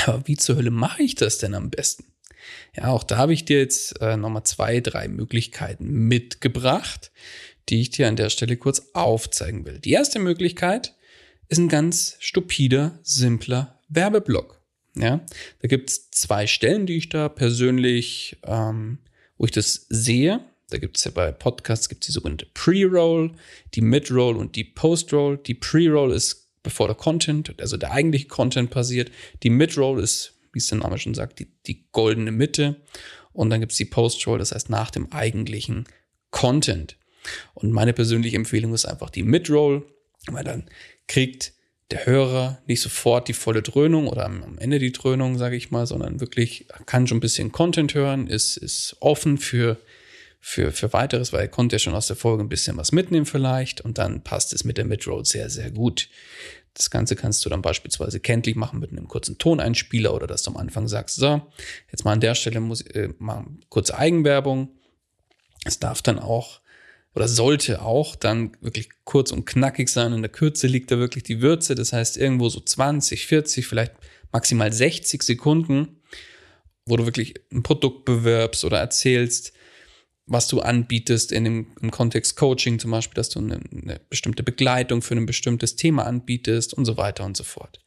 Aber 0.06 0.28
wie 0.28 0.38
zur 0.38 0.58
Hölle 0.58 0.72
mache 0.72 1.04
ich 1.04 1.16
das 1.16 1.38
denn 1.38 1.54
am 1.54 1.70
besten? 1.70 2.06
Ja, 2.76 2.88
auch 2.88 3.04
da 3.04 3.18
habe 3.18 3.34
ich 3.34 3.46
dir 3.46 3.60
jetzt 3.60 4.02
äh, 4.02 4.18
nochmal 4.18 4.44
zwei, 4.44 4.80
drei 4.80 5.08
Möglichkeiten 5.08 5.86
mitgebracht, 6.08 7.12
die 7.70 7.82
ich 7.82 7.92
dir 7.92 8.08
an 8.08 8.16
der 8.16 8.30
Stelle 8.30 8.58
kurz 8.58 8.90
aufzeigen 8.94 9.66
will. 9.66 9.80
Die 9.80 9.92
erste 9.92 10.20
Möglichkeit 10.20 10.96
ist 11.50 11.58
ein 11.58 11.68
ganz 11.68 12.16
stupider, 12.20 13.00
simpler 13.04 13.80
Werbeblock. 13.90 14.62
Ja, 14.96 15.26
da 15.62 15.68
gibt 15.68 15.90
es 15.90 16.12
zwei 16.12 16.48
Stellen, 16.48 16.86
die 16.86 16.98
ich 16.98 17.10
da 17.10 17.30
persönlich, 17.30 18.38
ähm, 18.44 19.00
wo 19.38 19.46
ich 19.46 19.52
das 19.52 19.86
sehe. 19.90 20.42
Da 20.70 20.78
gibt 20.78 20.98
es 20.98 21.04
ja 21.04 21.12
bei 21.12 21.32
Podcasts 21.32 21.90
gibt's 21.90 22.08
die 22.08 22.12
sogenannte 22.12 22.48
Pre-Roll, 22.54 23.32
die 23.74 23.82
Mid-Roll 23.82 24.36
und 24.36 24.56
die 24.56 24.64
Post-Roll. 24.64 25.38
Die 25.38 25.56
Pre-Roll 25.56 26.12
ist 26.12 26.50
bevor 26.62 26.88
der 26.88 26.96
Content, 26.96 27.54
also 27.60 27.78
der 27.78 27.92
eigentliche 27.92 28.28
Content 28.28 28.70
passiert. 28.70 29.12
Die 29.44 29.50
Mid-Roll 29.50 30.00
ist, 30.04 30.34
wie 30.52 30.60
es 30.60 30.68
der 30.68 30.80
Name 30.80 30.98
schon 30.98 31.16
sagt, 31.16 31.40
die, 31.40 31.48
die 31.66 31.86
goldene 31.92 32.32
Mitte. 32.32 32.82
Und 33.32 33.50
dann 33.50 33.62
gibt 33.62 33.72
es 33.72 33.78
die 33.78 33.86
Post-Roll, 33.86 34.38
das 34.38 34.52
heißt 34.52 34.70
nach 34.70 34.92
dem 34.92 35.12
eigentlichen 35.12 35.86
Content. 36.30 36.98
Und 37.54 37.72
meine 37.72 37.94
persönliche 37.94 38.36
Empfehlung 38.36 38.74
ist 38.74 38.86
einfach 38.86 39.10
die 39.10 39.24
Mid-Roll, 39.24 39.86
weil 40.28 40.44
dann 40.44 40.70
kriegt 41.08 41.54
der 41.92 42.06
Hörer 42.06 42.62
nicht 42.68 42.82
sofort 42.82 43.28
die 43.28 43.34
volle 43.34 43.62
Dröhnung 43.62 44.08
oder 44.08 44.26
am 44.26 44.58
Ende 44.60 44.80
die 44.80 44.92
Dröhnung, 44.92 45.38
sage 45.38 45.56
ich 45.56 45.72
mal, 45.72 45.88
sondern 45.88 46.20
wirklich 46.20 46.68
kann 46.86 47.08
schon 47.08 47.18
ein 47.18 47.22
bisschen 47.22 47.52
Content 47.52 47.96
hören, 47.96 48.28
ist, 48.28 48.58
ist 48.58 48.96
offen 49.00 49.38
für, 49.40 49.78
für, 50.40 50.72
für 50.72 50.94
weiteres, 50.94 51.34
weil 51.34 51.42
er 51.42 51.48
konnte 51.48 51.76
ja 51.76 51.80
schon 51.80 51.96
aus 51.96 52.08
der 52.08 52.16
Folge 52.16 52.44
ein 52.44 52.50
bisschen 52.50 52.78
was 52.78 52.92
mitnehmen 52.92 53.26
vielleicht 53.26 53.82
und 53.82 53.98
dann 53.98 54.24
passt 54.24 54.54
es 54.54 54.64
mit 54.64 54.78
der 54.78 54.86
Mid-Roll 54.86 55.26
sehr, 55.26 55.50
sehr 55.50 55.72
gut. 55.72 56.10
Das 56.76 56.92
Ganze 56.92 57.16
kannst 57.16 57.44
du 57.44 57.50
dann 57.50 57.64
beispielsweise 57.64 58.20
kenntlich 58.20 58.56
machen 58.56 58.80
mit 58.80 58.92
einem 58.92 59.08
kurzen 59.08 59.40
Toneinspieler 59.40 60.14
oder 60.14 60.28
dass 60.28 60.44
du 60.44 60.52
am 60.52 60.58
Anfang 60.58 60.88
sagst, 60.88 61.16
so, 61.16 61.42
jetzt 61.92 62.06
mal 62.06 62.14
an 62.14 62.22
der 62.22 62.36
Stelle 62.36 62.60
muss, 62.60 62.82
äh, 62.82 63.10
mal 63.18 63.46
kurze 63.70 63.98
Eigenwerbung. 63.98 64.70
Es 65.66 65.80
darf 65.80 66.04
dann 66.04 66.20
auch 66.20 66.62
oder 67.16 67.28
sollte 67.28 67.82
auch 67.82 68.16
dann 68.16 68.52
wirklich 68.62 68.90
kurz 69.04 69.32
und 69.32 69.46
knackig 69.46 69.90
sein. 69.90 70.14
In 70.14 70.22
der 70.22 70.32
Kürze 70.32 70.68
liegt 70.68 70.92
da 70.92 71.00
wirklich 71.00 71.24
die 71.24 71.42
Würze. 71.42 71.76
Das 71.76 71.92
heißt, 71.92 72.18
irgendwo 72.18 72.50
so 72.50 72.60
20, 72.60 73.26
40, 73.26 73.68
vielleicht 73.68 73.94
maximal 74.32 74.72
60 74.72 75.24
Sekunden, 75.24 76.02
wo 76.86 76.98
du 76.98 77.06
wirklich 77.06 77.36
ein 77.52 77.64
Produkt 77.64 78.06
bewirbst 78.06 78.64
oder 78.64 78.80
erzählst, 78.80 79.54
was 80.28 80.48
du 80.48 80.62
anbietest 80.62 81.32
in 81.32 81.44
dem, 81.44 81.68
im 81.82 81.90
Kontext 81.90 82.36
Coaching 82.36 82.78
zum 82.78 82.92
Beispiel, 82.92 83.16
dass 83.16 83.30
du 83.30 83.40
eine, 83.40 83.60
eine 83.72 84.00
bestimmte 84.10 84.44
Begleitung 84.44 85.02
für 85.02 85.16
ein 85.16 85.26
bestimmtes 85.26 85.76
Thema 85.76 86.06
anbietest 86.06 86.76
und 86.76 86.86
so 86.86 86.98
weiter 86.98 87.26
und 87.26 87.36
so 87.36 87.44
fort. 87.44 87.80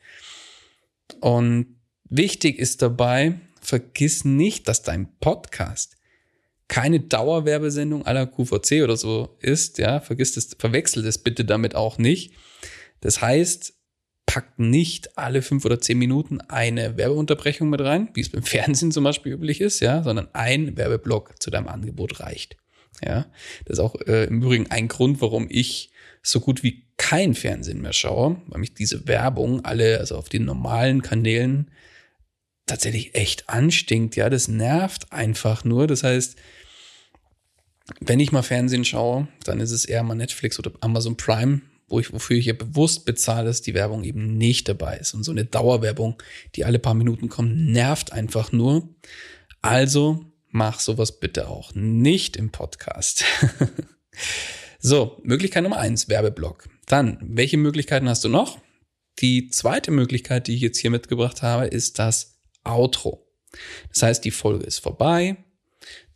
Und 1.21 1.77
wichtig 2.09 2.59
ist 2.59 2.83
dabei, 2.83 3.39
vergiss 3.61 4.25
nicht, 4.25 4.67
dass 4.67 4.83
dein 4.83 5.17
Podcast 5.21 5.97
keine 6.73 7.01
Dauerwerbesendung 7.01 8.07
aller 8.07 8.27
QVC 8.27 8.83
oder 8.83 8.97
so 8.97 9.37
ist, 9.41 9.77
ja, 9.77 10.01
vergiss 10.01 10.33
das, 10.33 10.57
verwechselt 10.59 11.05
es 11.05 11.19
bitte 11.19 11.45
damit 11.45 11.75
auch 11.75 11.99
nicht. 11.99 12.33
Das 13.01 13.21
heißt, 13.21 13.75
packt 14.25 14.59
nicht 14.59 15.19
alle 15.19 15.43
fünf 15.43 15.67
oder 15.67 15.83
zehn 15.83 15.99
Minuten 15.99 16.41
eine 16.41 16.97
Werbeunterbrechung 16.97 17.69
mit 17.69 17.83
rein, 17.83 18.09
wie 18.15 18.23
es 18.23 18.31
beim 18.31 18.43
Fernsehen 18.43 18.91
zum 18.91 19.05
Beispiel 19.05 19.35
üblich 19.35 19.61
ist, 19.61 19.81
ja, 19.81 20.03
sondern 20.03 20.29
ein 20.33 20.79
Werbeblock 20.79 21.43
zu 21.43 21.51
deinem 21.51 21.69
Angebot 21.69 22.21
reicht. 22.21 22.57
Ja, 23.05 23.27
das 23.67 23.77
ist 23.79 23.85
auch 23.85 23.95
äh, 24.07 24.25
im 24.25 24.41
Übrigen 24.41 24.71
ein 24.71 24.89
Grund, 24.89 25.21
warum 25.21 25.49
ich 25.51 25.91
so 26.23 26.41
gut 26.41 26.63
wie 26.63 26.87
kein 26.97 27.35
Fernsehen 27.35 27.83
mehr 27.83 27.93
schaue, 27.93 28.41
weil 28.47 28.61
mich 28.61 28.73
diese 28.73 29.07
Werbung 29.07 29.63
alle, 29.67 29.99
also 29.99 30.17
auf 30.17 30.31
den 30.31 30.47
normalen 30.47 31.03
Kanälen 31.03 31.71
tatsächlich 32.65 33.15
echt 33.15 33.51
anstinkt. 33.51 34.17
Ja, 34.17 34.31
das 34.31 34.49
nervt 34.49 35.13
einfach 35.13 35.65
nur. 35.65 35.87
Das 35.87 36.03
heißt, 36.03 36.39
wenn 38.01 38.21
ich 38.21 38.33
mal 38.33 38.43
Fernsehen 38.43 38.85
schaue, 38.85 39.29
dann 39.45 39.61
ist 39.61 39.71
es 39.71 39.85
eher 39.85 40.03
mal 40.03 40.15
Netflix 40.15 40.59
oder 40.59 40.73
Amazon 40.81 41.17
Prime, 41.17 41.63
wo 41.89 42.01
ich, 42.01 42.13
wofür 42.13 42.37
ich 42.37 42.47
ja 42.47 42.55
bewusst 42.55 43.05
bezahle, 43.05 43.47
dass 43.47 43.63
die 43.63 43.75
Werbung 43.75 44.05
eben 44.05 44.37
nicht 44.37 44.69
dabei 44.69 44.97
ist. 44.97 45.15
Und 45.15 45.25
so 45.25 45.31
eine 45.31 45.45
Dauerwerbung, 45.45 46.21
die 46.55 46.65
alle 46.65 46.79
paar 46.79 46.95
Minuten 46.95 47.29
kommt, 47.29 47.57
nervt 47.57 48.13
einfach 48.13 48.53
nur. 48.53 48.89
Also 49.61 50.25
mach 50.49 50.81
sowas 50.81 51.21
bitte 51.21 51.49
auch 51.49 51.75
nicht 51.75 52.37
im 52.37 52.51
Podcast. 52.51 53.25
so, 54.79 55.21
Möglichkeit 55.23 55.63
Nummer 55.63 55.79
eins, 55.79 56.09
Werbeblock. 56.09 56.69
Dann, 56.87 57.19
welche 57.23 57.57
Möglichkeiten 57.57 58.09
hast 58.09 58.25
du 58.25 58.29
noch? 58.29 58.59
Die 59.19 59.49
zweite 59.49 59.91
Möglichkeit, 59.91 60.47
die 60.47 60.55
ich 60.55 60.63
jetzt 60.63 60.79
hier 60.79 60.91
mitgebracht 60.91 61.43
habe, 61.43 61.67
ist 61.67 61.99
das 61.99 62.41
Outro. 62.65 63.27
Das 63.91 64.03
heißt, 64.03 64.25
die 64.25 64.31
Folge 64.31 64.65
ist 64.65 64.79
vorbei. 64.79 65.37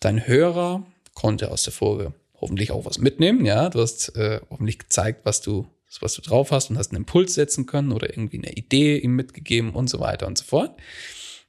Dein 0.00 0.26
Hörer 0.26 0.86
konnte 1.16 1.50
aus 1.50 1.64
der 1.64 1.72
Folge 1.72 2.12
hoffentlich 2.40 2.70
auch 2.70 2.84
was 2.84 2.98
mitnehmen. 2.98 3.44
Ja, 3.44 3.70
du 3.70 3.80
hast 3.80 4.14
äh, 4.14 4.40
hoffentlich 4.50 4.78
gezeigt, 4.78 5.22
was 5.24 5.40
du 5.40 5.66
was 6.00 6.14
du 6.14 6.20
drauf 6.20 6.50
hast 6.50 6.68
und 6.68 6.76
hast 6.76 6.90
einen 6.90 6.98
Impuls 6.98 7.32
setzen 7.34 7.64
können 7.64 7.90
oder 7.90 8.10
irgendwie 8.10 8.36
eine 8.36 8.52
Idee 8.52 8.98
ihm 8.98 9.16
mitgegeben 9.16 9.70
und 9.70 9.88
so 9.88 9.98
weiter 9.98 10.26
und 10.26 10.36
so 10.36 10.44
fort. 10.44 10.78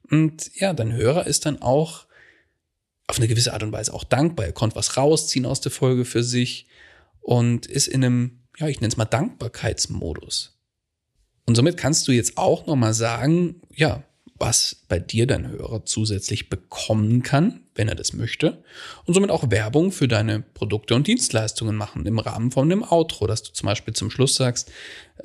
Und 0.10 0.52
ja, 0.56 0.72
dein 0.72 0.94
Hörer 0.94 1.28
ist 1.28 1.46
dann 1.46 1.62
auch 1.62 2.06
auf 3.08 3.18
eine 3.18 3.28
gewisse 3.28 3.52
Art 3.52 3.64
und 3.64 3.74
Weise 3.74 3.94
auch 3.94 4.06
dankbar. 4.06 4.46
Er 4.46 4.54
konnte 4.54 4.78
was 4.78 4.96
rausziehen 4.96 5.46
aus 5.46 5.60
der 5.60 5.72
Folge 5.72 6.06
für 6.06 6.24
sich 6.24 6.68
und 7.20 7.66
ist 7.66 7.88
in 7.88 8.06
einem, 8.06 8.40
ja, 8.58 8.68
ich 8.68 8.80
nenne 8.80 8.90
es 8.90 8.98
mal 8.98 9.06
Dankbarkeitsmodus. 9.06 10.58
Und 11.46 11.56
somit 11.56 11.78
kannst 11.78 12.08
du 12.08 12.12
jetzt 12.12 12.38
auch 12.38 12.68
nochmal 12.68 12.94
sagen, 12.94 13.62
ja, 13.74 14.04
was 14.40 14.84
bei 14.88 15.00
dir 15.00 15.28
dein 15.28 15.50
Hörer 15.50 15.86
zusätzlich 15.86 16.50
bekommen 16.50 17.24
kann, 17.24 17.62
wenn 17.76 17.88
er 17.88 17.96
das 17.96 18.14
möchte. 18.14 18.64
Und 19.06 19.14
somit 19.14 19.32
auch 19.32 19.50
Werbung 19.50 19.92
für 19.92 20.08
deine 20.08 20.42
Produkte 20.42 20.96
und 20.96 21.08
Dienstleistungen 21.08 21.76
machen 21.76 22.06
im 22.06 22.20
Rahmen 22.20 22.52
von 22.52 22.70
dem 22.70 22.84
Outro, 22.84 23.28
dass 23.28 23.44
du 23.44 23.52
zum 23.52 23.68
Beispiel 23.68 23.94
zum 23.94 24.10
Schluss 24.10 24.36
sagst, 24.36 24.72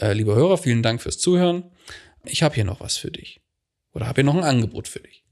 äh, 0.00 0.12
lieber 0.12 0.34
Hörer, 0.34 0.58
vielen 0.58 0.82
Dank 0.82 1.02
fürs 1.02 1.18
Zuhören. 1.18 1.64
Ich 2.24 2.42
habe 2.42 2.54
hier 2.54 2.64
noch 2.64 2.80
was 2.80 2.96
für 2.96 3.10
dich. 3.10 3.40
Oder 3.92 4.06
habe 4.06 4.22
hier 4.22 4.24
noch 4.24 4.36
ein 4.36 4.44
Angebot 4.44 4.88
für 4.88 5.00
dich. 5.00 5.24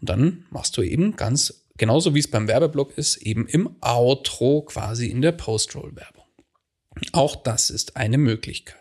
Und 0.00 0.08
dann 0.08 0.46
machst 0.50 0.76
du 0.76 0.82
eben 0.82 1.16
ganz, 1.16 1.64
genauso 1.76 2.14
wie 2.14 2.20
es 2.20 2.30
beim 2.30 2.48
Werbeblock 2.48 2.96
ist, 2.98 3.16
eben 3.16 3.46
im 3.46 3.76
Outro 3.80 4.62
quasi 4.62 5.06
in 5.06 5.22
der 5.22 5.32
Post-Roll-Werbung. 5.32 6.24
Auch 7.12 7.36
das 7.36 7.70
ist 7.70 7.96
eine 7.96 8.18
Möglichkeit. 8.18 8.78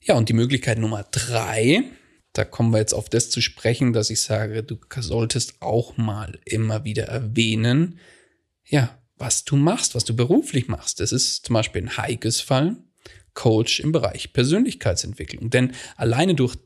Ja, 0.00 0.14
und 0.14 0.28
die 0.28 0.34
Möglichkeit 0.34 0.78
Nummer 0.78 1.04
drei, 1.10 1.82
da 2.36 2.44
kommen 2.44 2.72
wir 2.72 2.78
jetzt 2.78 2.92
auf 2.92 3.08
das 3.08 3.30
zu 3.30 3.40
sprechen, 3.40 3.92
dass 3.92 4.10
ich 4.10 4.20
sage, 4.20 4.62
du 4.62 4.78
solltest 5.00 5.62
auch 5.62 5.96
mal 5.96 6.38
immer 6.44 6.84
wieder 6.84 7.04
erwähnen, 7.04 7.98
ja, 8.64 8.98
was 9.16 9.44
du 9.44 9.56
machst, 9.56 9.94
was 9.94 10.04
du 10.04 10.14
beruflich 10.14 10.68
machst. 10.68 11.00
Das 11.00 11.12
ist 11.12 11.46
zum 11.46 11.54
Beispiel 11.54 11.82
ein 11.82 11.96
Heikes 11.96 12.40
Fall, 12.40 12.76
Coach 13.32 13.80
im 13.80 13.92
Bereich 13.92 14.32
Persönlichkeitsentwicklung. 14.32 15.48
Denn 15.50 15.72
alleine 15.96 16.34
durch 16.34 16.56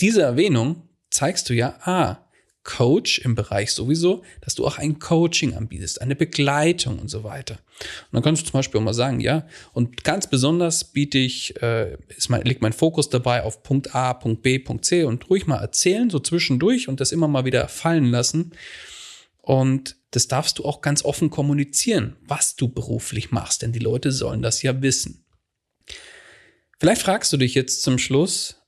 diese 0.00 0.22
Erwähnung 0.22 0.88
zeigst 1.10 1.48
du 1.48 1.54
ja, 1.54 1.78
ah, 1.82 2.28
Coach 2.64 3.18
im 3.18 3.34
Bereich 3.34 3.72
sowieso, 3.72 4.22
dass 4.40 4.54
du 4.54 4.66
auch 4.66 4.78
ein 4.78 4.98
Coaching 4.98 5.54
anbietest, 5.54 6.00
eine 6.00 6.14
Begleitung 6.14 6.98
und 6.98 7.08
so 7.08 7.24
weiter. 7.24 7.54
Und 7.54 8.12
dann 8.12 8.22
kannst 8.22 8.42
du 8.42 8.46
zum 8.46 8.58
Beispiel 8.58 8.80
auch 8.80 8.84
mal 8.84 8.94
sagen, 8.94 9.20
ja, 9.20 9.46
und 9.72 10.04
ganz 10.04 10.28
besonders 10.28 10.84
biete 10.84 11.18
ich, 11.18 11.60
äh, 11.60 11.96
ist 12.16 12.28
mein, 12.28 12.42
liegt 12.42 12.62
mein 12.62 12.72
Fokus 12.72 13.10
dabei 13.10 13.42
auf 13.42 13.62
Punkt 13.62 13.94
A, 13.94 14.14
Punkt 14.14 14.42
B, 14.42 14.58
Punkt 14.58 14.84
C 14.84 15.04
und 15.04 15.28
ruhig 15.28 15.46
mal 15.46 15.58
erzählen, 15.58 16.08
so 16.08 16.20
zwischendurch 16.20 16.88
und 16.88 17.00
das 17.00 17.10
immer 17.10 17.28
mal 17.28 17.44
wieder 17.44 17.66
fallen 17.68 18.10
lassen. 18.10 18.52
Und 19.40 19.96
das 20.12 20.28
darfst 20.28 20.58
du 20.58 20.64
auch 20.64 20.82
ganz 20.82 21.04
offen 21.04 21.30
kommunizieren, 21.30 22.16
was 22.22 22.54
du 22.54 22.68
beruflich 22.68 23.32
machst, 23.32 23.62
denn 23.62 23.72
die 23.72 23.80
Leute 23.80 24.12
sollen 24.12 24.42
das 24.42 24.62
ja 24.62 24.82
wissen. 24.82 25.24
Vielleicht 26.78 27.02
fragst 27.02 27.32
du 27.32 27.36
dich 27.36 27.54
jetzt 27.54 27.82
zum 27.82 27.98
Schluss, 27.98 28.61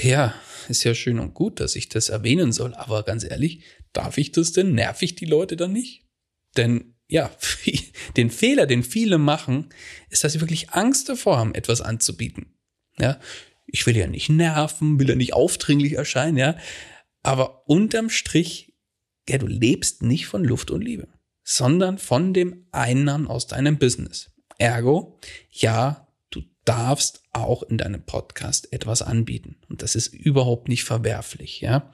ja, 0.00 0.34
ist 0.68 0.84
ja 0.84 0.94
schön 0.94 1.18
und 1.18 1.34
gut, 1.34 1.60
dass 1.60 1.76
ich 1.76 1.88
das 1.88 2.08
erwähnen 2.08 2.52
soll, 2.52 2.74
aber 2.74 3.02
ganz 3.02 3.24
ehrlich, 3.24 3.64
darf 3.92 4.18
ich 4.18 4.32
das 4.32 4.52
denn? 4.52 4.74
Nerv 4.74 5.02
ich 5.02 5.14
die 5.14 5.26
Leute 5.26 5.56
dann 5.56 5.72
nicht? 5.72 6.06
Denn 6.56 6.94
ja, 7.08 7.30
den 8.16 8.30
Fehler, 8.30 8.66
den 8.66 8.82
viele 8.82 9.18
machen, 9.18 9.70
ist, 10.10 10.24
dass 10.24 10.32
sie 10.32 10.40
wirklich 10.40 10.70
Angst 10.70 11.08
davor 11.08 11.38
haben, 11.38 11.54
etwas 11.54 11.80
anzubieten. 11.80 12.54
Ja, 12.98 13.18
ich 13.66 13.86
will 13.86 13.96
ja 13.96 14.06
nicht 14.06 14.28
nerven, 14.28 14.98
will 14.98 15.08
ja 15.08 15.14
nicht 15.14 15.34
aufdringlich 15.34 15.94
erscheinen, 15.94 16.36
ja. 16.36 16.56
Aber 17.22 17.68
unterm 17.68 18.10
Strich, 18.10 18.74
ja, 19.28 19.38
du 19.38 19.46
lebst 19.46 20.02
nicht 20.02 20.26
von 20.26 20.44
Luft 20.44 20.70
und 20.70 20.82
Liebe, 20.82 21.08
sondern 21.44 21.98
von 21.98 22.32
dem 22.32 22.66
Einnahmen 22.72 23.26
aus 23.26 23.46
deinem 23.46 23.78
Business. 23.78 24.30
Ergo, 24.58 25.20
ja, 25.50 26.07
darfst 26.68 27.22
auch 27.32 27.62
in 27.62 27.78
deinem 27.78 28.02
Podcast 28.02 28.72
etwas 28.72 29.00
anbieten. 29.00 29.56
Und 29.68 29.82
das 29.82 29.94
ist 29.94 30.08
überhaupt 30.08 30.68
nicht 30.68 30.84
verwerflich, 30.84 31.60
ja. 31.60 31.92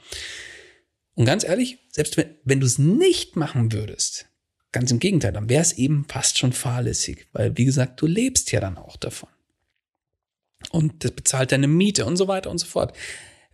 Und 1.14 1.26
ganz 1.26 1.44
ehrlich, 1.44 1.78
selbst 1.90 2.16
wenn, 2.16 2.34
wenn 2.44 2.60
du 2.60 2.66
es 2.66 2.78
nicht 2.78 3.36
machen 3.36 3.72
würdest, 3.72 4.26
ganz 4.72 4.90
im 4.90 4.98
Gegenteil, 4.98 5.32
dann 5.32 5.48
wäre 5.48 5.62
es 5.62 5.72
eben 5.74 6.06
fast 6.08 6.38
schon 6.38 6.52
fahrlässig, 6.52 7.28
weil, 7.32 7.56
wie 7.56 7.64
gesagt, 7.64 8.00
du 8.00 8.06
lebst 8.06 8.50
ja 8.50 8.58
dann 8.58 8.76
auch 8.76 8.96
davon. 8.96 9.28
Und 10.70 11.04
das 11.04 11.12
bezahlt 11.12 11.52
deine 11.52 11.68
Miete 11.68 12.04
und 12.04 12.16
so 12.16 12.26
weiter 12.26 12.50
und 12.50 12.58
so 12.58 12.66
fort. 12.66 12.96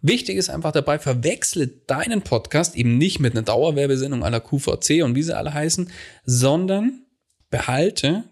Wichtig 0.00 0.38
ist 0.38 0.48
einfach 0.48 0.72
dabei, 0.72 0.98
verwechsle 0.98 1.66
deinen 1.66 2.22
Podcast 2.22 2.74
eben 2.74 2.96
nicht 2.96 3.20
mit 3.20 3.34
einer 3.34 3.42
Dauerwerbesendung 3.42 4.24
aller 4.24 4.40
QVC 4.40 5.02
und 5.02 5.14
wie 5.14 5.22
sie 5.22 5.36
alle 5.36 5.52
heißen, 5.52 5.90
sondern 6.24 7.04
behalte 7.50 8.24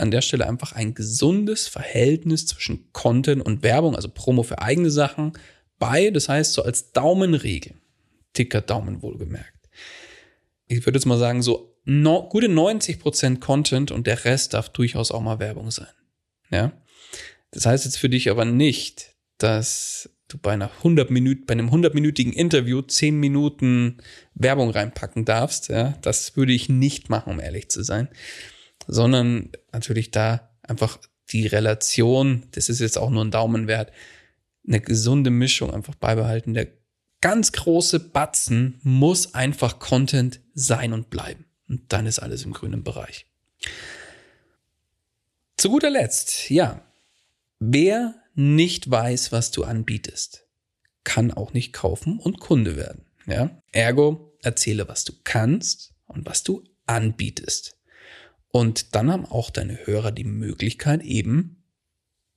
an 0.00 0.10
der 0.10 0.22
Stelle 0.22 0.46
einfach 0.48 0.72
ein 0.72 0.94
gesundes 0.94 1.68
Verhältnis 1.68 2.46
zwischen 2.46 2.92
Content 2.92 3.44
und 3.44 3.62
Werbung, 3.62 3.94
also 3.94 4.08
Promo 4.08 4.42
für 4.42 4.60
eigene 4.60 4.90
Sachen, 4.90 5.32
bei. 5.78 6.10
Das 6.10 6.28
heißt, 6.28 6.52
so 6.52 6.62
als 6.62 6.92
Daumenregel, 6.92 7.74
dicker 8.36 8.60
Daumen 8.60 9.02
wohlgemerkt. 9.02 9.68
Ich 10.66 10.86
würde 10.86 10.98
jetzt 10.98 11.06
mal 11.06 11.18
sagen, 11.18 11.42
so 11.42 11.76
no, 11.84 12.28
gute 12.28 12.46
90% 12.46 13.40
Content 13.40 13.90
und 13.90 14.06
der 14.06 14.24
Rest 14.24 14.54
darf 14.54 14.68
durchaus 14.68 15.10
auch 15.10 15.20
mal 15.20 15.38
Werbung 15.38 15.70
sein. 15.70 15.88
Ja. 16.50 16.72
Das 17.50 17.66
heißt 17.66 17.84
jetzt 17.84 17.98
für 17.98 18.08
dich 18.08 18.30
aber 18.30 18.44
nicht, 18.44 19.16
dass 19.38 20.10
du 20.28 20.38
bei 20.38 20.52
einer 20.52 20.70
100 20.78 21.10
Minuten, 21.10 21.46
bei 21.46 21.52
einem 21.52 21.70
100-minütigen 21.70 22.32
Interview 22.32 22.82
10 22.82 23.18
Minuten 23.18 23.98
Werbung 24.34 24.70
reinpacken 24.70 25.24
darfst. 25.24 25.68
Ja. 25.68 25.98
Das 26.02 26.36
würde 26.36 26.52
ich 26.52 26.68
nicht 26.68 27.10
machen, 27.10 27.32
um 27.32 27.40
ehrlich 27.40 27.68
zu 27.68 27.82
sein 27.82 28.08
sondern 28.86 29.50
natürlich 29.72 30.10
da 30.10 30.50
einfach 30.62 30.98
die 31.30 31.46
Relation, 31.46 32.46
das 32.52 32.68
ist 32.68 32.80
jetzt 32.80 32.98
auch 32.98 33.10
nur 33.10 33.24
ein 33.24 33.30
Daumenwert, 33.30 33.92
eine 34.66 34.80
gesunde 34.80 35.30
Mischung 35.30 35.72
einfach 35.72 35.94
beibehalten. 35.94 36.54
Der 36.54 36.68
ganz 37.20 37.52
große 37.52 38.00
Batzen 38.00 38.80
muss 38.82 39.34
einfach 39.34 39.78
Content 39.78 40.40
sein 40.54 40.92
und 40.92 41.10
bleiben. 41.10 41.44
Und 41.68 41.92
dann 41.92 42.06
ist 42.06 42.18
alles 42.18 42.44
im 42.44 42.52
grünen 42.52 42.82
Bereich. 42.82 43.26
Zu 45.56 45.70
guter 45.70 45.90
Letzt, 45.90 46.50
ja, 46.50 46.82
wer 47.58 48.14
nicht 48.34 48.90
weiß, 48.90 49.32
was 49.32 49.50
du 49.50 49.64
anbietest, 49.64 50.46
kann 51.04 51.30
auch 51.30 51.52
nicht 51.52 51.72
kaufen 51.72 52.18
und 52.18 52.40
Kunde 52.40 52.76
werden. 52.76 53.04
Ja? 53.26 53.50
Ergo, 53.72 54.32
erzähle, 54.42 54.88
was 54.88 55.04
du 55.04 55.12
kannst 55.22 55.92
und 56.06 56.26
was 56.26 56.42
du 56.42 56.64
anbietest. 56.86 57.76
Und 58.52 58.94
dann 58.94 59.10
haben 59.10 59.26
auch 59.26 59.50
deine 59.50 59.86
Hörer 59.86 60.12
die 60.12 60.24
Möglichkeit, 60.24 61.02
eben 61.02 61.62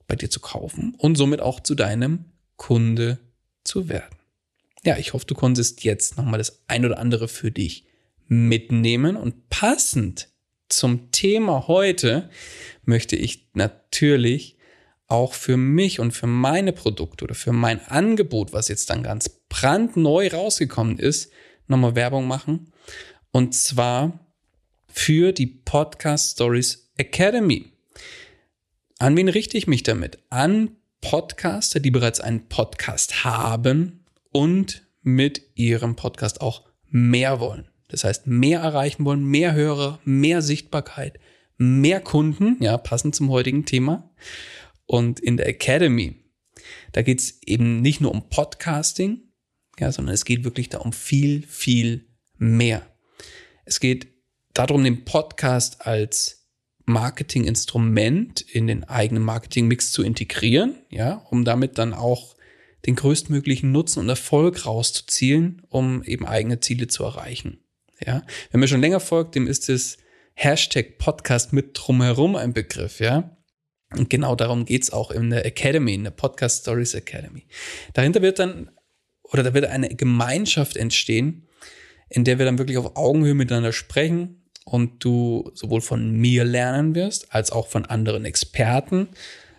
bei 0.08 0.15
dir 0.15 0.30
zu 0.30 0.39
kaufen 0.39 0.95
und 0.97 1.15
somit 1.15 1.41
auch 1.41 1.60
zu 1.60 1.76
deinem 1.76 2.26
Kunde 2.56 3.19
zu 3.63 3.89
werden. 3.89 4.17
Ja, 4.84 4.97
ich 4.97 5.13
hoffe, 5.13 5.26
du 5.26 5.34
konntest 5.34 5.84
jetzt 5.84 6.17
nochmal 6.17 6.38
das 6.38 6.63
ein 6.67 6.86
oder 6.86 6.99
andere 6.99 7.28
für 7.28 7.52
dich 7.52 7.86
mitnehmen 8.28 9.15
und 9.15 9.49
passend 9.49 10.30
zum 10.69 11.12
Thema 11.12 11.67
heute 11.67 12.30
möchte 12.84 13.15
ich 13.15 13.49
natürlich 13.54 14.58
auch 15.08 15.34
für 15.34 15.58
mich 15.58 15.99
und 15.99 16.12
für 16.12 16.28
meine 16.28 16.73
Produkte 16.73 17.26
oder 17.26 17.36
für 17.36 17.54
mein 17.54 17.86
Angebot, 17.88 18.54
was 18.54 18.67
jetzt 18.67 18.89
dann 18.89 19.04
ganz 19.04 19.30
brandneu 19.49 20.30
rausgekommen 20.30 20.97
ist, 20.97 21.32
nochmal 21.67 21.95
Werbung 21.95 22.28
machen. 22.28 22.71
Und 23.32 23.54
zwar 23.54 24.22
für 24.93 25.32
die 25.32 25.47
Podcast 25.47 26.34
Stories 26.34 26.91
Academy. 26.97 27.73
An 28.99 29.17
wen 29.17 29.27
richte 29.27 29.58
ich 29.58 29.65
mich 29.65 29.82
damit? 29.82 30.19
An 30.29 30.77
Podcaster, 31.01 31.79
die 31.79 31.89
bereits 31.89 32.21
einen 32.21 32.47
Podcast 32.47 33.25
haben 33.25 34.06
und 34.32 34.86
mit 35.01 35.41
ihrem 35.56 35.95
Podcast 35.95 36.41
auch 36.41 36.69
mehr 36.89 37.39
wollen. 37.39 37.67
Das 37.89 38.03
heißt, 38.03 38.27
mehr 38.27 38.60
erreichen 38.60 39.03
wollen, 39.03 39.25
mehr 39.25 39.53
Hörer, 39.53 39.99
mehr 40.06 40.43
Sichtbarkeit, 40.43 41.19
mehr 41.58 41.99
Kunden, 41.99 42.58
ja, 42.62 42.77
passend 42.77 43.15
zum 43.15 43.29
heutigen 43.29 43.65
Thema. 43.65 44.12
Und 44.86 45.19
in 45.19 45.38
der 45.38 45.47
Academy, 45.47 46.23
da 46.91 47.01
geht 47.01 47.19
es 47.19 47.41
eben 47.43 47.82
nicht 47.82 47.99
nur 47.99 48.12
um 48.12 48.29
Podcasting, 48.29 49.23
ja, 49.79 49.91
sondern 49.91 50.13
es 50.13 50.23
geht 50.23 50.43
wirklich 50.43 50.69
da 50.69 50.77
um 50.77 50.93
viel, 50.93 51.41
viel 51.47 52.06
mehr. 52.38 52.86
Es 53.65 53.79
geht 53.79 54.12
darum, 54.54 54.84
den 54.84 55.06
Podcast 55.06 55.86
als 55.86 56.48
Marketinginstrument 56.86 58.42
in 58.42 58.68
den 58.68 58.84
eigenen 58.84 59.24
Marketingmix 59.24 59.92
zu 59.92 60.04
integrieren, 60.04 60.76
ja, 60.89 61.26
um 61.30 61.46
damit 61.46 61.78
dann 61.78 61.94
auch 61.94 62.36
den 62.86 62.96
größtmöglichen 62.96 63.72
Nutzen 63.72 64.00
und 64.00 64.10
Erfolg 64.10 64.66
rauszuzielen, 64.66 65.62
um 65.70 66.04
eben 66.04 66.26
eigene 66.26 66.60
Ziele 66.60 66.88
zu 66.88 67.04
erreichen. 67.04 67.60
Ja, 68.06 68.24
wenn 68.52 68.60
mir 68.60 68.68
schon 68.68 68.82
länger 68.82 69.00
folgt, 69.00 69.36
dem 69.36 69.48
ist 69.48 69.70
das 69.70 69.98
Hashtag 70.34 70.98
Podcast 70.98 71.54
mit 71.54 71.72
drumherum 71.74 72.36
ein 72.36 72.54
Begriff, 72.54 73.00
ja. 73.00 73.38
Und 73.96 74.10
genau 74.10 74.36
darum 74.36 74.66
geht's 74.66 74.92
auch 74.92 75.12
in 75.12 75.30
der 75.30 75.46
Academy, 75.46 75.94
in 75.94 76.04
der 76.04 76.12
Podcast 76.12 76.62
Stories 76.62 76.96
Academy. 76.96 77.46
Dahinter 77.94 78.22
wird 78.22 78.39
dann, 78.39 78.72
oder 79.22 79.44
da 79.44 79.54
wird 79.54 79.66
eine 79.66 79.89
Gemeinschaft 79.89 80.76
entstehen, 80.76 81.48
in 82.10 82.24
der 82.24 82.39
wir 82.39 82.46
dann 82.46 82.58
wirklich 82.58 82.78
auf 82.78 82.96
Augenhöhe 82.96 83.36
miteinander 83.36 83.72
sprechen, 83.72 84.42
und 84.65 85.04
du 85.04 85.52
sowohl 85.54 85.82
von 85.82 86.12
mir 86.12 86.43
lernen 86.43 86.95
wirst, 86.95 87.34
als 87.34 87.52
auch 87.52 87.67
von 87.67 87.86
anderen 87.86 88.26
Experten, 88.26 89.10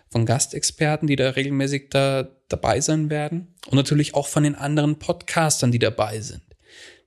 von 0.09 0.25
Gastexperten, 0.25 1.07
die 1.07 1.15
da 1.15 1.31
regelmäßig 1.31 1.89
da 1.89 2.29
dabei 2.47 2.79
sein 2.79 3.09
werden 3.09 3.55
und 3.67 3.75
natürlich 3.75 4.13
auch 4.13 4.27
von 4.27 4.43
den 4.43 4.55
anderen 4.55 4.97
Podcastern, 4.99 5.71
die 5.71 5.79
dabei 5.79 6.19
sind. 6.21 6.43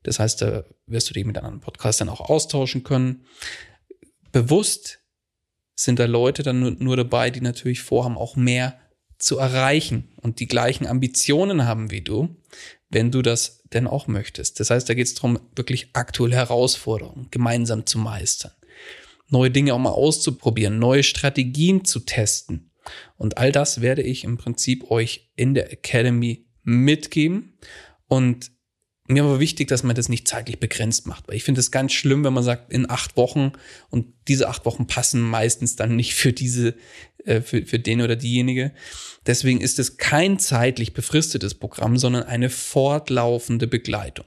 Das 0.03 0.19
heißt, 0.19 0.43
da 0.43 0.65
wirst 0.87 1.11
du 1.11 1.15
dich 1.15 1.25
mit 1.25 1.37
anderen 1.37 1.61
Podcastern 1.61 2.09
auch 2.09 2.21
austauschen 2.21 2.83
können. 2.83 3.25
Bewusst 4.33 5.01
sind 5.75 5.99
da 5.99 6.07
Leute 6.07 6.43
dann 6.43 6.61
nur, 6.61 6.71
nur 6.73 6.97
dabei, 6.97 7.31
die 7.31 7.41
natürlich 7.41 7.81
vorhaben, 7.81 8.17
auch 8.17 8.37
mehr 8.37 8.79
zu 9.19 9.39
erreichen 9.39 10.09
und 10.17 10.41
die 10.41 10.47
gleichen 10.47 10.87
Ambitionen 10.87 11.67
haben 11.67 11.91
wie 11.91 12.03
du, 12.03 12.37
wenn 12.89 13.11
du 13.11 13.23
das 13.23 13.58
denn 13.73 13.87
auch 13.87 14.07
möchtest. 14.07 14.61
Das 14.61 14.71
heißt, 14.71 14.89
da 14.89 14.95
geht 14.95 15.07
es 15.07 15.15
darum, 15.15 15.39
wirklich 15.55 15.91
aktuelle 15.93 16.37
Herausforderungen 16.37 17.29
gemeinsam 17.31 17.87
zu 17.87 17.99
meistern, 17.99 18.53
neue 19.29 19.51
Dinge 19.51 19.75
auch 19.75 19.79
mal 19.79 19.91
auszuprobieren, 19.91 20.79
neue 20.79 21.03
Strategien 21.03 21.85
zu 21.85 22.01
testen. 22.01 22.71
Und 23.17 23.39
all 23.39 23.53
das 23.53 23.81
werde 23.81 24.03
ich 24.03 24.25
im 24.25 24.39
Prinzip 24.39 24.91
euch 24.91 25.31
in 25.37 25.55
der 25.55 25.73
Academy 25.73 26.47
mitgeben. 26.63 27.59
Und 28.07 28.51
mir 29.09 29.25
war 29.25 29.41
wichtig, 29.41 29.69
dass 29.69 29.83
man 29.83 29.97
das 29.97 30.09
nicht 30.09 30.29
zeitlich 30.29 30.61
begrenzt 30.61 31.07
macht, 31.07 31.29
weil 31.29 31.37
ich 31.37 31.45
finde 31.45 31.61
es 31.61 31.71
ganz 31.71 31.93
schlimm, 31.93 32.25
wenn 32.25 32.35
man 32.35 32.45
sagt, 32.45 32.71
in 32.73 32.89
acht 32.89 33.17
Wochen 33.17 33.53
und 33.89 34.13
diese 34.29 34.49
acht 34.49 34.67
Wochen 34.67 34.87
passen 34.87 35.23
meistens 35.23 35.77
dann 35.77 35.97
nicht 35.97 36.15
für 36.15 36.33
diese, 36.33 36.75
äh, 37.25 37.41
für, 37.41 37.65
für 37.65 37.79
den 37.79 38.03
oder 38.03 38.17
diejenige. 38.17 38.73
Deswegen 39.27 39.61
ist 39.61 39.79
es 39.79 39.97
kein 39.97 40.39
zeitlich 40.39 40.95
befristetes 40.95 41.55
Programm, 41.55 41.97
sondern 41.97 42.25
eine 42.25 42.51
fortlaufende 42.51 43.67
Begleitung. 43.67 44.27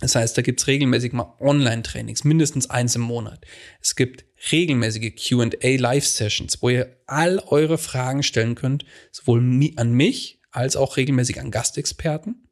Das 0.00 0.14
heißt, 0.14 0.38
da 0.38 0.42
gibt's 0.42 0.68
regelmäßig 0.68 1.12
mal 1.12 1.34
Online-Trainings, 1.40 2.22
mindestens 2.22 2.70
eins 2.70 2.94
im 2.94 3.02
Monat. 3.02 3.44
Es 3.80 3.96
gibt 3.96 4.24
regelmäßige 4.52 5.12
QA-Live-Sessions, 5.16 6.62
wo 6.62 6.68
ihr 6.68 6.96
all 7.06 7.40
eure 7.40 7.78
Fragen 7.78 8.22
stellen 8.22 8.54
könnt, 8.54 8.84
sowohl 9.10 9.40
an 9.76 9.92
mich 9.92 10.40
als 10.52 10.76
auch 10.76 10.96
regelmäßig 10.96 11.40
an 11.40 11.50
Gastexperten. 11.50 12.48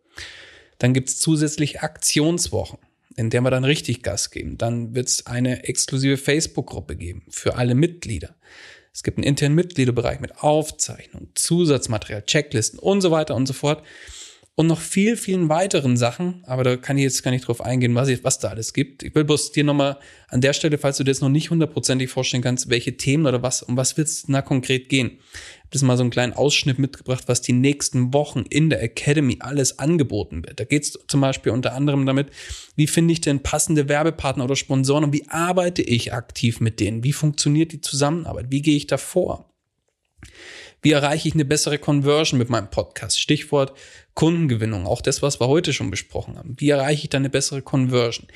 Dann 0.78 0.92
gibt's 0.92 1.18
zusätzlich 1.18 1.80
Aktionswochen, 1.80 2.78
in 3.16 3.30
der 3.30 3.40
wir 3.42 3.50
dann 3.50 3.64
richtig 3.64 4.02
Gas 4.02 4.30
geben. 4.30 4.58
Dann 4.58 4.94
wird's 4.94 5.26
eine 5.26 5.64
exklusive 5.64 6.16
Facebook-Gruppe 6.16 6.96
geben 6.96 7.24
für 7.30 7.54
alle 7.54 7.74
Mitglieder. 7.74 8.34
Es 8.96 9.02
gibt 9.02 9.18
einen 9.18 9.24
internen 9.24 9.54
Mitgliederbereich 9.54 10.20
mit 10.20 10.42
Aufzeichnung, 10.42 11.28
Zusatzmaterial, 11.34 12.22
Checklisten 12.24 12.78
und 12.78 13.02
so 13.02 13.10
weiter 13.10 13.34
und 13.34 13.44
so 13.44 13.52
fort 13.52 13.82
und 14.54 14.68
noch 14.68 14.80
viel, 14.80 15.18
vielen 15.18 15.50
weiteren 15.50 15.98
Sachen, 15.98 16.42
aber 16.46 16.64
da 16.64 16.76
kann 16.78 16.96
ich 16.96 17.04
jetzt 17.04 17.22
gar 17.22 17.30
nicht 17.30 17.46
drauf 17.46 17.60
eingehen, 17.60 17.94
was, 17.94 18.08
ich, 18.08 18.24
was 18.24 18.38
da 18.38 18.48
alles 18.48 18.72
gibt. 18.72 19.02
Ich 19.02 19.14
will 19.14 19.24
bloß 19.24 19.52
dir 19.52 19.64
nochmal 19.64 19.98
an 20.28 20.40
der 20.40 20.54
Stelle, 20.54 20.78
falls 20.78 20.96
du 20.96 21.04
dir 21.04 21.10
jetzt 21.10 21.20
noch 21.20 21.28
nicht 21.28 21.50
hundertprozentig 21.50 22.08
vorstellen 22.08 22.42
kannst, 22.42 22.70
welche 22.70 22.96
Themen 22.96 23.26
oder 23.26 23.42
was, 23.42 23.62
um 23.62 23.76
was 23.76 23.98
wird 23.98 24.08
es 24.08 24.22
da 24.22 24.40
konkret 24.40 24.88
gehen. 24.88 25.18
Das 25.76 25.82
mal 25.82 25.98
so 25.98 26.04
einen 26.04 26.10
kleinen 26.10 26.32
Ausschnitt 26.32 26.78
mitgebracht, 26.78 27.24
was 27.26 27.42
die 27.42 27.52
nächsten 27.52 28.14
Wochen 28.14 28.44
in 28.48 28.70
der 28.70 28.82
Academy 28.82 29.36
alles 29.40 29.78
angeboten 29.78 30.42
wird. 30.46 30.58
Da 30.58 30.64
geht 30.64 30.84
es 30.84 30.98
zum 31.06 31.20
Beispiel 31.20 31.52
unter 31.52 31.74
anderem 31.74 32.06
damit, 32.06 32.28
wie 32.76 32.86
finde 32.86 33.12
ich 33.12 33.20
denn 33.20 33.42
passende 33.42 33.86
Werbepartner 33.86 34.44
oder 34.44 34.56
Sponsoren 34.56 35.04
und 35.04 35.12
wie 35.12 35.28
arbeite 35.28 35.82
ich 35.82 36.14
aktiv 36.14 36.60
mit 36.60 36.80
denen? 36.80 37.04
Wie 37.04 37.12
funktioniert 37.12 37.72
die 37.72 37.82
Zusammenarbeit? 37.82 38.46
Wie 38.48 38.62
gehe 38.62 38.76
ich 38.76 38.86
da 38.86 38.96
vor? 38.96 39.50
Wie 40.86 40.92
erreiche 40.92 41.26
ich 41.26 41.34
eine 41.34 41.44
bessere 41.44 41.78
Conversion 41.78 42.38
mit 42.38 42.48
meinem 42.48 42.70
Podcast? 42.70 43.20
Stichwort 43.20 43.76
Kundengewinnung, 44.14 44.86
auch 44.86 45.00
das, 45.00 45.20
was 45.20 45.40
wir 45.40 45.48
heute 45.48 45.72
schon 45.72 45.90
besprochen 45.90 46.38
haben. 46.38 46.54
Wie 46.58 46.70
erreiche 46.70 47.02
ich 47.02 47.10
da 47.10 47.18
eine 47.18 47.28
bessere 47.28 47.60
Conversion? 47.60 48.28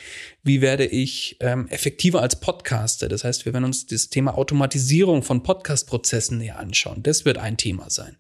Wie 0.42 0.60
werde 0.60 0.84
ich 0.84 1.36
ähm, 1.38 1.68
effektiver 1.68 2.20
als 2.20 2.40
Podcaster? 2.40 3.08
Das 3.08 3.22
heißt, 3.22 3.44
wir 3.44 3.52
werden 3.52 3.66
uns 3.66 3.86
das 3.86 4.08
Thema 4.08 4.36
Automatisierung 4.36 5.22
von 5.22 5.44
Podcast-Prozessen 5.44 6.38
näher 6.38 6.58
anschauen. 6.58 7.04
Das 7.04 7.24
wird 7.24 7.38
ein 7.38 7.56
Thema 7.56 7.88
sein. 7.88 8.16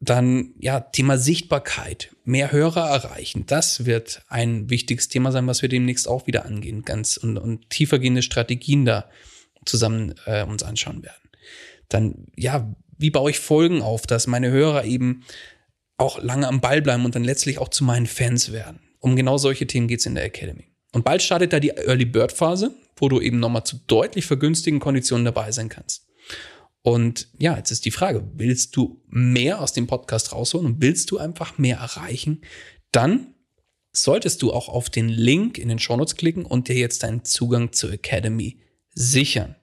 Dann, 0.00 0.54
ja, 0.58 0.80
Thema 0.80 1.16
Sichtbarkeit, 1.16 2.10
mehr 2.24 2.50
Hörer 2.50 2.88
erreichen. 2.90 3.44
Das 3.46 3.86
wird 3.86 4.24
ein 4.26 4.70
wichtiges 4.70 5.08
Thema 5.08 5.30
sein, 5.30 5.46
was 5.46 5.62
wir 5.62 5.68
demnächst 5.68 6.08
auch 6.08 6.26
wieder 6.26 6.46
angehen, 6.46 6.82
ganz 6.82 7.16
und, 7.16 7.38
und 7.38 7.70
tiefergehende 7.70 8.22
Strategien 8.22 8.84
da 8.84 9.08
zusammen 9.66 10.16
äh, 10.26 10.42
uns 10.42 10.64
anschauen 10.64 11.04
werden. 11.04 11.30
Dann, 11.88 12.26
ja, 12.34 12.74
wie 13.00 13.10
baue 13.10 13.30
ich 13.30 13.40
Folgen 13.40 13.82
auf, 13.82 14.06
dass 14.06 14.26
meine 14.26 14.50
Hörer 14.50 14.84
eben 14.84 15.24
auch 15.96 16.22
lange 16.22 16.48
am 16.48 16.60
Ball 16.60 16.82
bleiben 16.82 17.04
und 17.04 17.14
dann 17.14 17.24
letztlich 17.24 17.58
auch 17.58 17.68
zu 17.68 17.84
meinen 17.84 18.06
Fans 18.06 18.52
werden. 18.52 18.80
Um 19.00 19.16
genau 19.16 19.38
solche 19.38 19.66
Themen 19.66 19.88
geht's 19.88 20.06
in 20.06 20.14
der 20.14 20.24
Academy. 20.24 20.64
Und 20.92 21.04
bald 21.04 21.22
startet 21.22 21.52
da 21.52 21.60
die 21.60 21.70
Early 21.70 22.04
Bird 22.04 22.32
Phase, 22.32 22.74
wo 22.96 23.08
du 23.08 23.20
eben 23.20 23.38
nochmal 23.38 23.64
zu 23.64 23.78
deutlich 23.86 24.26
vergünstigen 24.26 24.80
Konditionen 24.80 25.24
dabei 25.24 25.52
sein 25.52 25.68
kannst. 25.68 26.06
Und 26.82 27.28
ja, 27.38 27.56
jetzt 27.56 27.70
ist 27.70 27.84
die 27.84 27.90
Frage, 27.90 28.26
willst 28.34 28.76
du 28.76 29.02
mehr 29.08 29.60
aus 29.60 29.72
dem 29.72 29.86
Podcast 29.86 30.32
rausholen 30.32 30.66
und 30.66 30.82
willst 30.82 31.10
du 31.10 31.18
einfach 31.18 31.58
mehr 31.58 31.78
erreichen? 31.78 32.42
Dann 32.92 33.34
solltest 33.92 34.42
du 34.42 34.52
auch 34.52 34.68
auf 34.68 34.88
den 34.88 35.08
Link 35.08 35.58
in 35.58 35.68
den 35.68 35.78
Shownotes 35.78 36.16
klicken 36.16 36.44
und 36.44 36.68
dir 36.68 36.76
jetzt 36.76 37.02
deinen 37.02 37.24
Zugang 37.24 37.72
zur 37.72 37.92
Academy 37.92 38.60
sichern. 38.94 39.56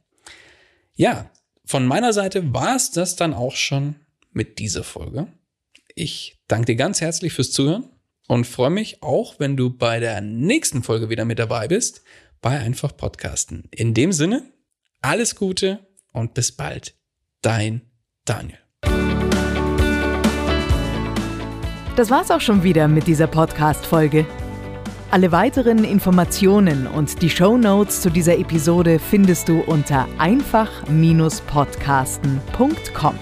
Ja, 0.96 1.32
von 1.68 1.86
meiner 1.86 2.14
Seite 2.14 2.54
war 2.54 2.76
es 2.76 2.92
das 2.92 3.18
dann 3.18 3.34
auch 3.34 3.56
schon 3.56 3.96
mit 4.32 4.58
dieser 4.58 4.86
Folge. 4.86 5.28
Ich 5.96 6.40
danke 6.48 6.68
dir 6.68 6.76
ganz 6.76 7.02
herzlich 7.02 7.34
fürs 7.34 7.52
Zuhören 7.52 7.90
und 8.28 8.48
freue 8.48 8.70
mich 8.70 9.04
auch, 9.04 9.36
wenn 9.40 9.58
du 9.58 9.70
bei 9.70 10.00
der 10.00 10.22
nächsten 10.22 10.82
Folge 10.82 11.10
wieder 11.10 11.26
mit 11.26 11.40
dabei 11.40 11.68
bist 11.68 12.04
bei 12.40 12.58
Einfach 12.60 12.96
Podcasten. 12.96 13.66
In 13.72 13.94
dem 13.94 14.14
Sinne, 14.14 14.44
alles 15.02 15.36
Gute 15.36 15.80
und 16.14 16.34
bis 16.34 16.54
bald. 16.54 16.96
Dein 17.42 17.82
Daniel. 18.24 18.60
Das 21.98 22.10
war's 22.10 22.32
auch 22.32 22.42
schon 22.42 22.64
wieder 22.64 22.88
mit 22.88 23.08
dieser 23.08 23.28
Podcast-Folge. 23.28 24.26
Alle 25.10 25.32
weiteren 25.32 25.86
Informationen 25.86 26.86
und 26.86 27.22
die 27.22 27.30
Show 27.30 27.58
Notes 27.58 28.02
zu 28.02 28.10
dieser 28.10 28.38
Episode 28.38 29.00
findest 29.00 29.48
du 29.48 29.62
unter 29.62 30.06
einfach-podcasten.com. 30.18 33.16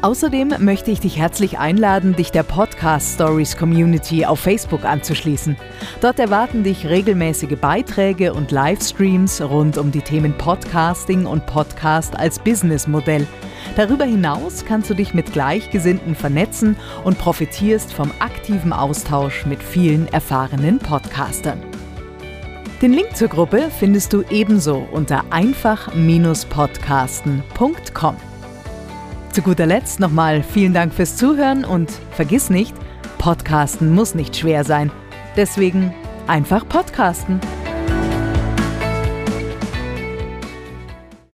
Außerdem 0.00 0.54
möchte 0.60 0.90
ich 0.90 1.00
dich 1.00 1.18
herzlich 1.18 1.58
einladen, 1.58 2.16
dich 2.16 2.30
der 2.30 2.42
Podcast 2.42 3.12
Stories 3.14 3.58
Community 3.58 4.24
auf 4.24 4.40
Facebook 4.40 4.86
anzuschließen. 4.86 5.58
Dort 6.00 6.18
erwarten 6.18 6.64
dich 6.64 6.86
regelmäßige 6.86 7.58
Beiträge 7.60 8.32
und 8.32 8.50
Livestreams 8.50 9.42
rund 9.42 9.76
um 9.76 9.92
die 9.92 10.00
Themen 10.00 10.32
Podcasting 10.38 11.26
und 11.26 11.44
Podcast 11.44 12.18
als 12.18 12.38
Businessmodell. 12.38 13.26
Darüber 13.74 14.04
hinaus 14.04 14.64
kannst 14.64 14.88
du 14.88 14.94
dich 14.94 15.14
mit 15.14 15.32
Gleichgesinnten 15.32 16.14
vernetzen 16.14 16.76
und 17.04 17.18
profitierst 17.18 17.92
vom 17.92 18.12
aktiven 18.20 18.72
Austausch 18.72 19.46
mit 19.46 19.62
vielen 19.62 20.06
erfahrenen 20.08 20.78
Podcastern. 20.78 21.60
Den 22.82 22.92
Link 22.92 23.16
zur 23.16 23.28
Gruppe 23.28 23.70
findest 23.78 24.12
du 24.12 24.22
ebenso 24.30 24.86
unter 24.92 25.24
einfach-podcasten.com. 25.30 28.16
Zu 29.32 29.42
guter 29.42 29.66
Letzt 29.66 29.98
nochmal 30.00 30.42
vielen 30.42 30.74
Dank 30.74 30.92
fürs 30.94 31.16
Zuhören 31.16 31.64
und 31.64 31.90
vergiss 32.12 32.50
nicht, 32.50 32.74
Podcasten 33.18 33.94
muss 33.94 34.14
nicht 34.14 34.36
schwer 34.36 34.64
sein. 34.64 34.90
Deswegen 35.36 35.94
einfach 36.26 36.68
Podcasten. 36.68 37.40